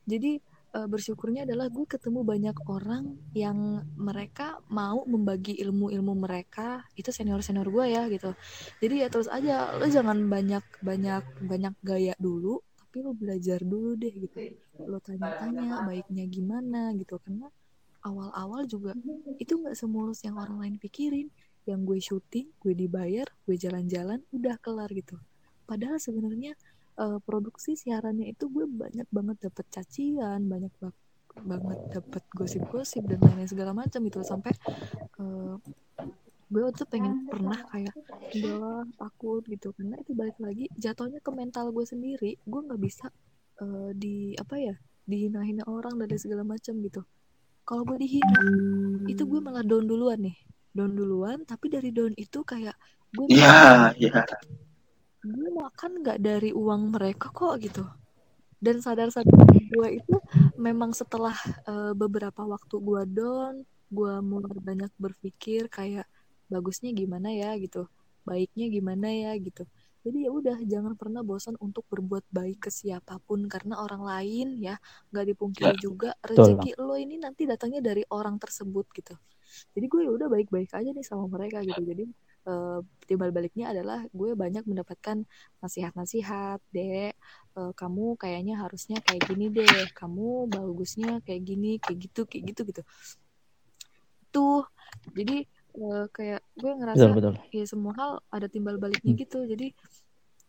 [0.09, 0.41] Jadi
[0.77, 3.05] eh, bersyukurnya adalah gue ketemu banyak orang
[3.37, 8.33] yang mereka mau membagi ilmu-ilmu mereka itu senior-senior gue ya gitu.
[8.81, 13.97] Jadi ya terus aja lo jangan banyak banyak banyak gaya dulu tapi lo belajar dulu
[13.97, 14.37] deh gitu.
[14.85, 17.49] Lo tanya-tanya baiknya gimana gitu karena
[18.03, 18.93] awal-awal juga
[19.39, 21.31] itu nggak semulus yang orang lain pikirin
[21.63, 25.15] yang gue syuting gue dibayar gue jalan-jalan udah kelar gitu
[25.65, 26.59] padahal sebenarnya
[27.01, 30.97] eh, produksi siarannya itu gue banyak banget dapet cacian banyak ba-
[31.43, 34.53] banget dapet gosip-gosip dan lain-lain segala macam gitu sampai
[35.21, 35.55] eh,
[36.53, 37.95] gue itu pengen pernah kayak
[38.41, 39.69] lah takut gitu.
[39.77, 42.31] Karena itu balik lagi jatuhnya ke mental gue sendiri.
[42.51, 43.07] Gue nggak bisa
[43.63, 44.75] eh, di apa ya
[45.11, 47.01] dihina-hina orang dari segala macam gitu.
[47.69, 48.41] Kalau gue dihina
[49.13, 50.37] itu gue malah down duluan nih.
[50.77, 52.77] Down duluan tapi dari down itu kayak
[53.17, 54.25] gue Iya, iya.
[55.23, 57.59] Gue makan nggak dari uang mereka kok?
[57.63, 57.83] Gitu.
[58.63, 60.17] Dan sadar-sadar gue itu
[60.55, 61.35] memang setelah
[61.67, 66.07] uh, beberapa waktu gue down gue mulai banyak berpikir kayak
[66.47, 67.55] bagusnya gimana ya?
[67.59, 67.87] Gitu.
[68.23, 69.33] Baiknya gimana ya?
[69.39, 69.67] Gitu.
[70.03, 74.59] Jadi ya udah jangan pernah bosan untuk berbuat baik ke siapa pun karena orang lain
[74.59, 74.75] ya.
[75.15, 79.15] Nggak dipungkiri ya, juga rezeki lo ini nanti datangnya dari orang tersebut gitu.
[79.77, 81.83] Jadi gue ya udah baik-baik aja nih sama mereka gitu.
[81.87, 82.11] Jadi
[82.47, 85.27] uh, timbal baliknya adalah gue banyak mendapatkan
[85.61, 87.15] nasihat-nasihat dek
[87.59, 92.61] uh, kamu kayaknya harusnya kayak gini deh kamu bagusnya kayak gini kayak gitu kayak gitu
[92.73, 92.83] gitu
[94.33, 94.65] tuh
[95.13, 95.45] jadi
[95.77, 97.35] uh, kayak gue ngerasa betul, betul.
[97.53, 99.23] ya semua hal ada timbal baliknya hmm.
[99.23, 99.69] gitu jadi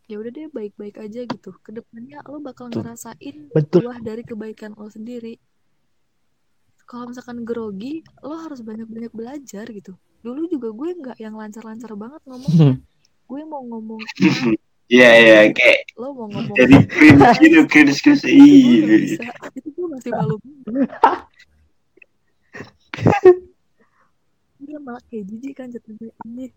[0.07, 2.83] ya udah deh baik-baik aja gitu ke depannya lo bakal betul.
[2.83, 3.87] ngerasain betul.
[3.87, 5.39] buah dari kebaikan lo sendiri
[6.83, 12.21] kalau misalkan grogi lo harus banyak-banyak belajar gitu dulu juga gue nggak yang lancar-lancar banget
[12.23, 12.75] ngomong hmm.
[13.27, 14.01] gue mau ngomong
[14.91, 19.15] Iya iya kayak lo mau ngomong jadi cringe gitu cringe cringe iya
[19.55, 20.35] itu gue masih malu
[24.63, 26.51] dia malah kayak jijik kan jatuhnya ini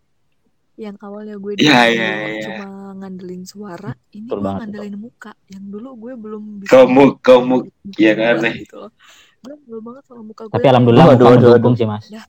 [0.77, 2.43] yang awalnya gue yeah, yeah, yeah.
[2.45, 5.33] cuma ngandelin suara ini gue ngandelin muka.
[5.49, 7.55] Yang dulu gue belum bisa kamu kamu
[7.97, 8.93] ya kan gitu
[9.41, 10.53] gue belum banget sama muka gue.
[10.53, 12.05] tapi alhamdulillah muka mendukung sih mas.
[12.13, 12.21] Ya,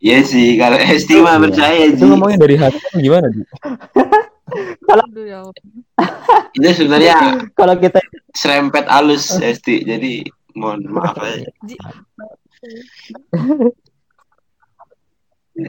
[0.00, 2.00] Iya sih, kalau Esti mah percaya sih.
[2.00, 3.44] Itu ngomongnya dari hati gimana, Di?
[4.82, 5.04] kalau
[6.56, 8.00] itu sebenarnya kalau kita
[8.32, 10.24] serempet alus Esti, jadi
[10.56, 11.46] mohon maaf aja.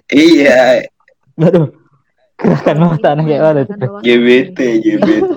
[0.09, 0.87] iya.
[1.35, 1.81] Aduh.
[2.41, 3.77] Gerakan mata anak kayak mana tuh?
[4.01, 5.29] GBT, GBT.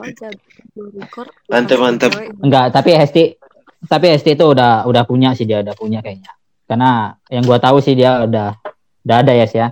[1.53, 2.11] Mantap, mantap.
[2.41, 3.37] Enggak, tapi ST
[3.85, 6.33] tapi ST itu udah udah punya sih dia udah punya kayaknya.
[6.65, 8.57] Karena yang gua tahu sih dia udah
[9.05, 9.69] udah ada ya sih ya.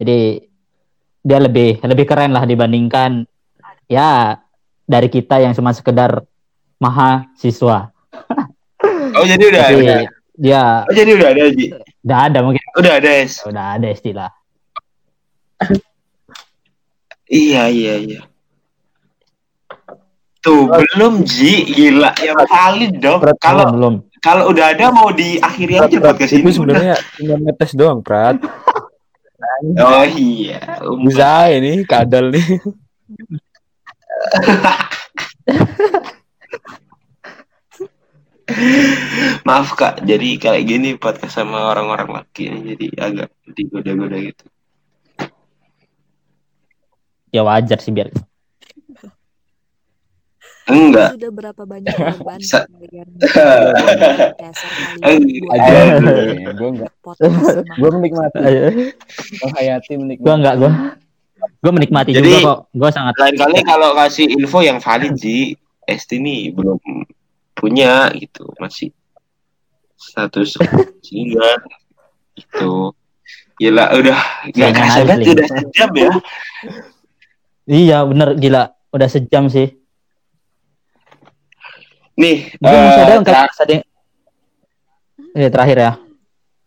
[0.00, 0.48] Jadi
[1.26, 3.28] dia lebih lebih keren lah dibandingkan
[3.86, 4.40] ya
[4.86, 6.24] dari kita yang cuma sekedar
[6.80, 7.92] mahasiswa.
[9.16, 9.96] Oh jadi udah Tapi, ada.
[10.36, 10.84] Dia.
[10.84, 11.66] Oh jadi udah ada Ji.
[12.04, 12.60] Udah ada mungkin.
[12.76, 13.40] Udah ada es.
[13.48, 14.28] Udah ada istilah
[17.26, 18.20] iya iya iya.
[20.46, 23.18] Tuh belum Ji gila yang valid dong.
[23.42, 23.94] Kalau belum.
[24.22, 26.46] Kalau udah ada mau diakhiri aja podcast ini.
[26.46, 28.38] Itu sebenarnya cuma ngetes doang, Prat.
[29.82, 30.78] oh iya.
[31.02, 32.46] Bisa ini kadal nih.
[39.42, 44.46] Maaf kak, jadi kayak gini podcast sama orang-orang laki ini jadi agak digoda-goda gitu.
[47.34, 48.14] Ya wajar sih biar.
[50.66, 51.14] Enggak.
[51.14, 53.08] Sudah berapa banyak korban kalian
[54.98, 56.02] kalian.
[56.58, 56.90] Gue enggak.
[57.78, 58.38] Gue menikmati.
[59.46, 60.26] Menghayati menikmati.
[60.26, 60.70] Gue enggak gue.
[61.62, 62.58] Gue menikmati Jadi, juga kok.
[62.74, 63.14] Gue sangat.
[63.22, 65.54] Lain kali kalau kasih info yang valid sih,
[65.86, 66.82] Esti ini belum
[67.56, 68.90] punya gitu masih
[69.96, 70.60] status
[71.00, 71.62] sehingga
[72.42, 72.92] itu
[73.56, 74.20] gila udah
[74.52, 76.10] nggak kerasa banget udah sejam ya
[77.64, 78.62] iya bener gila
[78.92, 79.72] udah sejam sih
[82.16, 83.36] nih Mungkin uh, ada ter
[85.36, 85.92] ya, terakhir ya.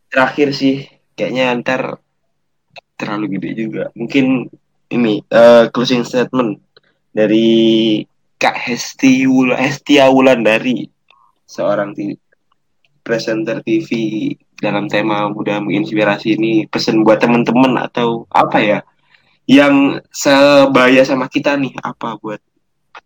[0.09, 0.75] Terakhir sih
[1.17, 1.97] kayaknya ntar
[2.95, 3.83] terlalu gede juga.
[3.97, 4.49] Mungkin
[4.93, 6.61] ini uh, closing statement
[7.13, 8.01] dari
[8.39, 10.87] Kak Hesti Wul Hestia Wulandari
[11.49, 11.97] seorang
[13.01, 13.89] presenter TV
[14.59, 18.79] dalam tema mudah menginspirasi ini pesan buat teman-teman atau apa ya
[19.49, 22.37] yang sebaya sama kita nih apa buat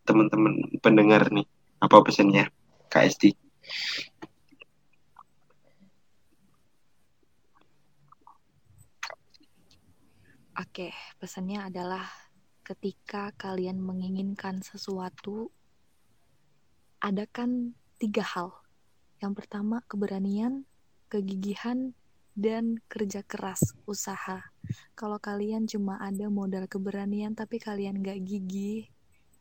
[0.04, 1.48] teman-teman pendengar nih
[1.84, 2.47] apa pesannya
[2.93, 3.36] Hesti
[10.53, 12.05] Oke, pesannya adalah
[12.61, 15.49] ketika kalian menginginkan sesuatu,
[17.01, 18.53] ada kan tiga hal.
[19.17, 20.61] Yang pertama, keberanian,
[21.09, 21.97] kegigihan,
[22.38, 24.45] dan kerja keras, usaha.
[24.97, 28.89] Kalau kalian cuma ada modal keberanian tapi kalian gak gigih,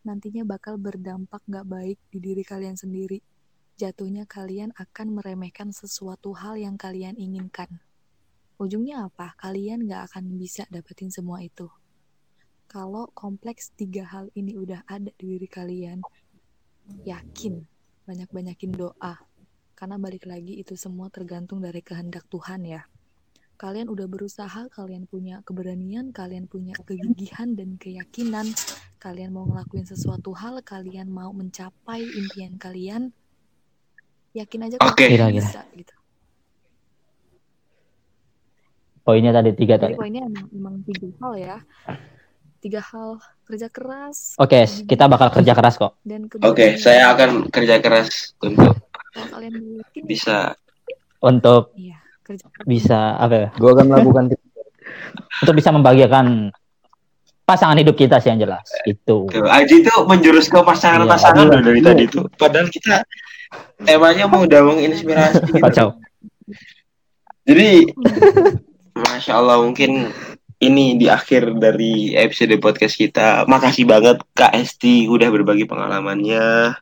[0.03, 3.23] nantinya bakal berdampak gak baik di diri kalian sendiri.
[3.79, 7.81] Jatuhnya kalian akan meremehkan sesuatu hal yang kalian inginkan.
[8.61, 9.35] Ujungnya apa?
[9.39, 11.67] Kalian gak akan bisa dapetin semua itu
[12.73, 16.01] kalau kompleks tiga hal ini udah ada di diri kalian,
[17.05, 17.61] yakin
[18.09, 19.21] banyak-banyakin doa.
[19.77, 22.89] Karena balik lagi itu semua tergantung dari kehendak Tuhan ya.
[23.61, 28.49] Kalian udah berusaha, kalian punya keberanian, kalian punya kegigihan dan keyakinan,
[29.03, 33.11] kalian mau ngelakuin sesuatu hal, kalian mau mencapai impian kalian,
[34.31, 35.19] yakin aja kalau okay.
[35.19, 35.95] kalian bisa gitu.
[39.03, 39.99] Poinnya tadi tiga tadi.
[39.99, 41.59] poinnya emang, emang tiga hal ya
[42.63, 45.99] tiga hal kerja keras Oke, kita bakal kerja keras kok.
[46.07, 46.79] dan Oke, keberanian.
[46.79, 48.79] saya akan kerja keras untuk
[49.11, 50.55] kalian mungkin bisa
[51.19, 53.49] Untuk iya kerja bisa apa ya?
[53.59, 54.25] Gue akan melakukan
[55.43, 56.55] Untuk bisa membahagiakan
[57.43, 58.67] pasangan hidup kita sih yang jelas.
[58.87, 59.29] Itu.
[59.29, 62.27] Tuh, Aji itu menjurus ke pasangan-pasangan loh dari tadi tuh.
[62.39, 63.05] Padahal kita
[63.83, 65.43] temanya mau udah menginspirasi.
[65.51, 65.63] gitu.
[65.63, 65.89] Kacau.
[67.43, 67.91] Jadi,
[68.95, 70.15] masya Allah mungkin
[70.63, 73.43] ini di akhir dari episode podcast kita.
[73.51, 76.79] Makasih banget Kak Esti udah berbagi pengalamannya.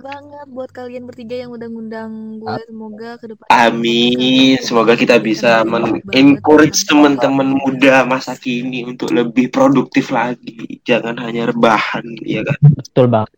[0.00, 4.56] Banget buat kalian bertiga yang udah ngundang gue semoga ke depan Amin.
[4.62, 10.80] Semoga kita bisa men-encourage teman-teman muda masa kini untuk lebih produktif lagi.
[10.86, 12.58] Jangan hanya rebahan, ya kan?
[12.78, 13.32] Betul banget.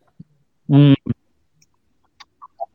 [0.71, 0.97] Hmm,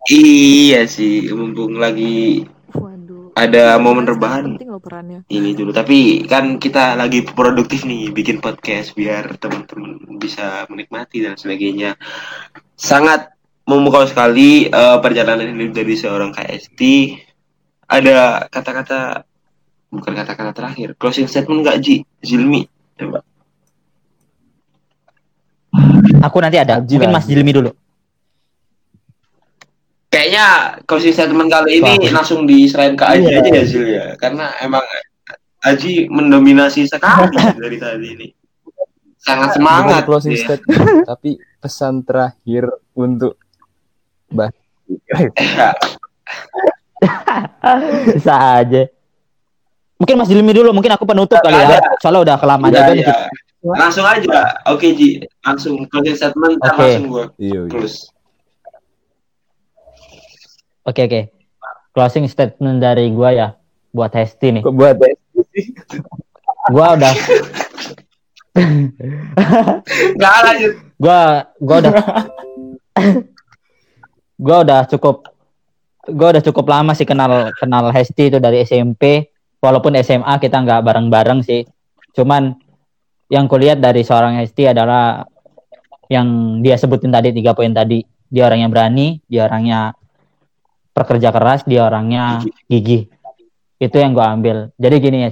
[0.05, 2.45] Iya sih, mumpung lagi
[2.77, 5.73] waduh ada momen rebahan penting loh perannya ini dulu.
[5.73, 11.97] Tapi kan kita lagi produktif nih, bikin podcast biar teman-teman bisa menikmati dan sebagainya.
[12.77, 13.34] Sangat
[13.65, 16.79] memukau sekali eh, perjalanan hidup dari seorang KST.
[17.85, 19.21] Ada kata-kata
[19.89, 21.95] bukan kata-kata terakhir, closing statement nggak Ji?
[22.19, 22.65] Zilmi,
[22.97, 23.21] coba.
[26.19, 26.81] aku nanti ada.
[26.81, 27.13] Haji Mungkin.
[27.13, 27.71] Mas Jilmi dulu.
[30.09, 30.45] Kayaknya
[30.87, 32.23] closing statement kali ini Wah.
[32.23, 33.39] langsung diserahin ke Aji Iya.
[33.43, 34.81] aja ya Zil ya, karena emang
[35.61, 38.27] Aji mendominasi sekali dari tadi ini.
[39.17, 40.01] Sangat semangat.
[40.01, 40.43] Bukan closing dia.
[40.45, 43.41] statement, tapi pesan terakhir untuk
[44.31, 44.51] Mbak.
[48.13, 48.81] Bisa aja.
[49.95, 51.79] Mungkin Mas Jilmi dulu, mungkin aku penutup kali ya.
[51.97, 53.01] Soalnya udah kelamaan Iya, juga nih.
[53.01, 53.15] iya.
[53.65, 54.39] Langsung aja.
[54.69, 56.69] Oke Ji, langsung closing statement Oke.
[56.69, 57.71] langsung gua Iya, iya.
[57.71, 57.97] close.
[60.83, 61.21] Oke oke.
[61.91, 63.47] Closing statement dari gua ya
[63.89, 64.61] buat Hesti nih.
[64.61, 64.95] Kok buat
[65.49, 65.71] sih?
[66.67, 67.13] Gua udah
[70.13, 70.71] Enggak lanjut.
[70.95, 71.19] gua
[71.57, 71.91] gua udah
[74.35, 75.31] gua udah cukup
[76.11, 79.31] gua udah cukup lama sih kenal kenal Hesti itu dari SMP
[79.63, 81.65] walaupun SMA kita nggak bareng-bareng sih.
[82.13, 82.53] Cuman
[83.31, 85.25] yang kulihat dari seorang Hesti adalah
[86.05, 88.05] yang dia sebutin tadi tiga poin tadi.
[88.29, 89.95] Dia orang yang berani dia orangnya
[90.93, 93.09] pekerja keras dia orangnya gigih.
[93.81, 94.69] Itu yang gua ambil.
[94.77, 95.29] Jadi gini ya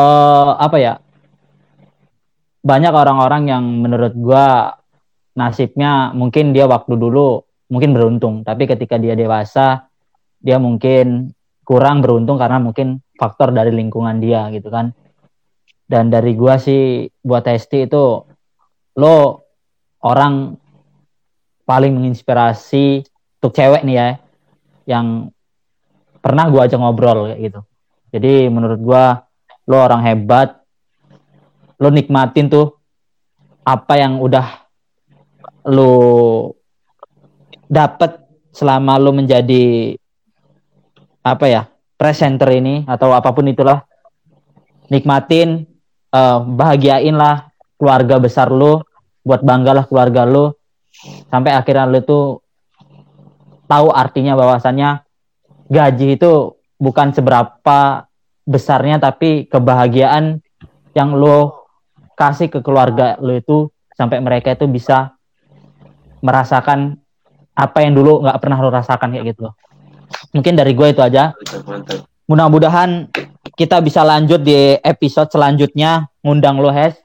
[0.00, 0.94] eh apa ya?
[2.60, 4.76] Banyak orang-orang yang menurut gua
[5.32, 7.40] nasibnya mungkin dia waktu dulu
[7.70, 8.42] mungkin beruntung.
[8.42, 9.88] Tapi ketika dia dewasa
[10.42, 11.30] dia mungkin
[11.62, 14.90] kurang beruntung karena mungkin faktor dari lingkungan dia gitu kan.
[15.86, 18.26] Dan dari gua sih buat Hesti itu
[18.98, 19.16] lo
[20.02, 20.58] orang
[21.62, 23.06] paling menginspirasi
[23.38, 24.08] untuk cewek nih ya
[24.98, 25.30] yang
[26.18, 27.62] pernah gua ajak ngobrol gitu.
[28.10, 29.22] Jadi menurut gua
[29.70, 30.58] lo orang hebat
[31.80, 32.76] lo nikmatin tuh
[33.64, 34.66] apa yang udah
[35.70, 35.92] lo
[37.70, 38.18] dapat
[38.50, 39.94] selama lo menjadi
[41.22, 41.62] apa ya
[41.94, 43.86] presenter ini atau apa pun itulah.
[44.90, 45.70] Nikmatin
[46.10, 48.82] eh, bahagiain lah keluarga besar lo
[49.22, 50.58] buat banggalah keluarga lo
[51.30, 52.24] sampai akhirnya lo tuh
[53.70, 55.06] tahu artinya bahwasannya
[55.70, 58.10] gaji itu bukan seberapa
[58.42, 60.42] besarnya tapi kebahagiaan
[60.98, 61.70] yang lo
[62.18, 65.14] kasih ke keluarga lo itu sampai mereka itu bisa
[66.20, 66.99] merasakan
[67.60, 69.52] apa yang dulu nggak pernah lo rasakan kayak gitu.
[70.32, 71.36] Mungkin dari gue itu aja.
[72.24, 73.12] Mudah-mudahan
[73.52, 76.96] kita bisa lanjut di episode selanjutnya ngundang lo Hes.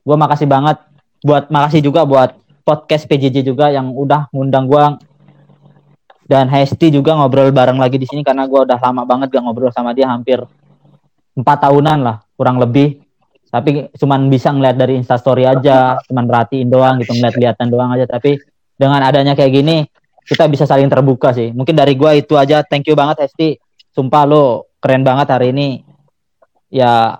[0.00, 0.80] Gue makasih banget
[1.20, 4.84] buat makasih juga buat podcast PJJ juga yang udah ngundang gue
[6.28, 9.72] dan Hesti juga ngobrol bareng lagi di sini karena gue udah lama banget gak ngobrol
[9.72, 10.44] sama dia hampir
[11.32, 13.00] empat tahunan lah kurang lebih
[13.48, 18.36] tapi cuman bisa ngeliat dari instastory aja cuman perhatiin doang gitu ngeliat-liatan doang aja tapi
[18.76, 19.88] dengan adanya kayak gini
[20.28, 21.50] kita bisa saling terbuka sih.
[21.50, 22.60] Mungkin dari gua itu aja.
[22.60, 23.56] Thank you banget Hesti.
[23.88, 24.44] Sumpah lo
[24.76, 25.80] keren banget hari ini.
[26.68, 27.16] Ya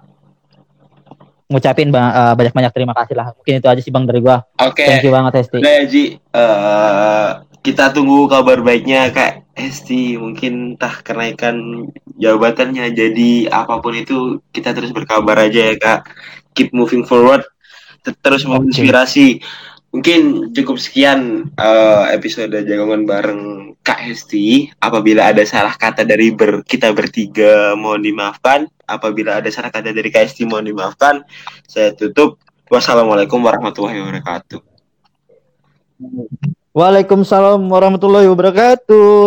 [1.48, 3.32] ngucapin ba- eh, banyak-banyak terima kasih lah.
[3.32, 4.44] Mungkin itu aja sih bang dari gua.
[4.60, 4.84] Oke.
[4.84, 5.58] thank you banget Hesti.
[5.58, 7.28] Udah ya Ji, Eh,
[7.58, 10.20] kita tunggu kabar baiknya Kak Esti.
[10.20, 16.12] Mungkin entah kenaikan jabatannya jadi apa pun itu kita terus berkabar aja ya Kak.
[16.52, 17.42] Keep moving forward,
[18.04, 19.40] Ter- terus menginspirasi.
[19.98, 23.42] Mungkin cukup sekian eh, episode jagongan bareng
[23.82, 24.70] Kak Hesti.
[24.78, 28.70] Apabila ada salah kata dari ber, kita bertiga mohon dimaafkan.
[28.86, 31.26] Apabila ada salah kata dari Kak Hesti mohon dimaafkan.
[31.66, 32.38] Saya tutup.
[32.70, 34.60] Wassalamualaikum warahmatullahi wabarakatuh.
[36.78, 39.10] Waalaikumsalam warahmatullahi wabarakatuh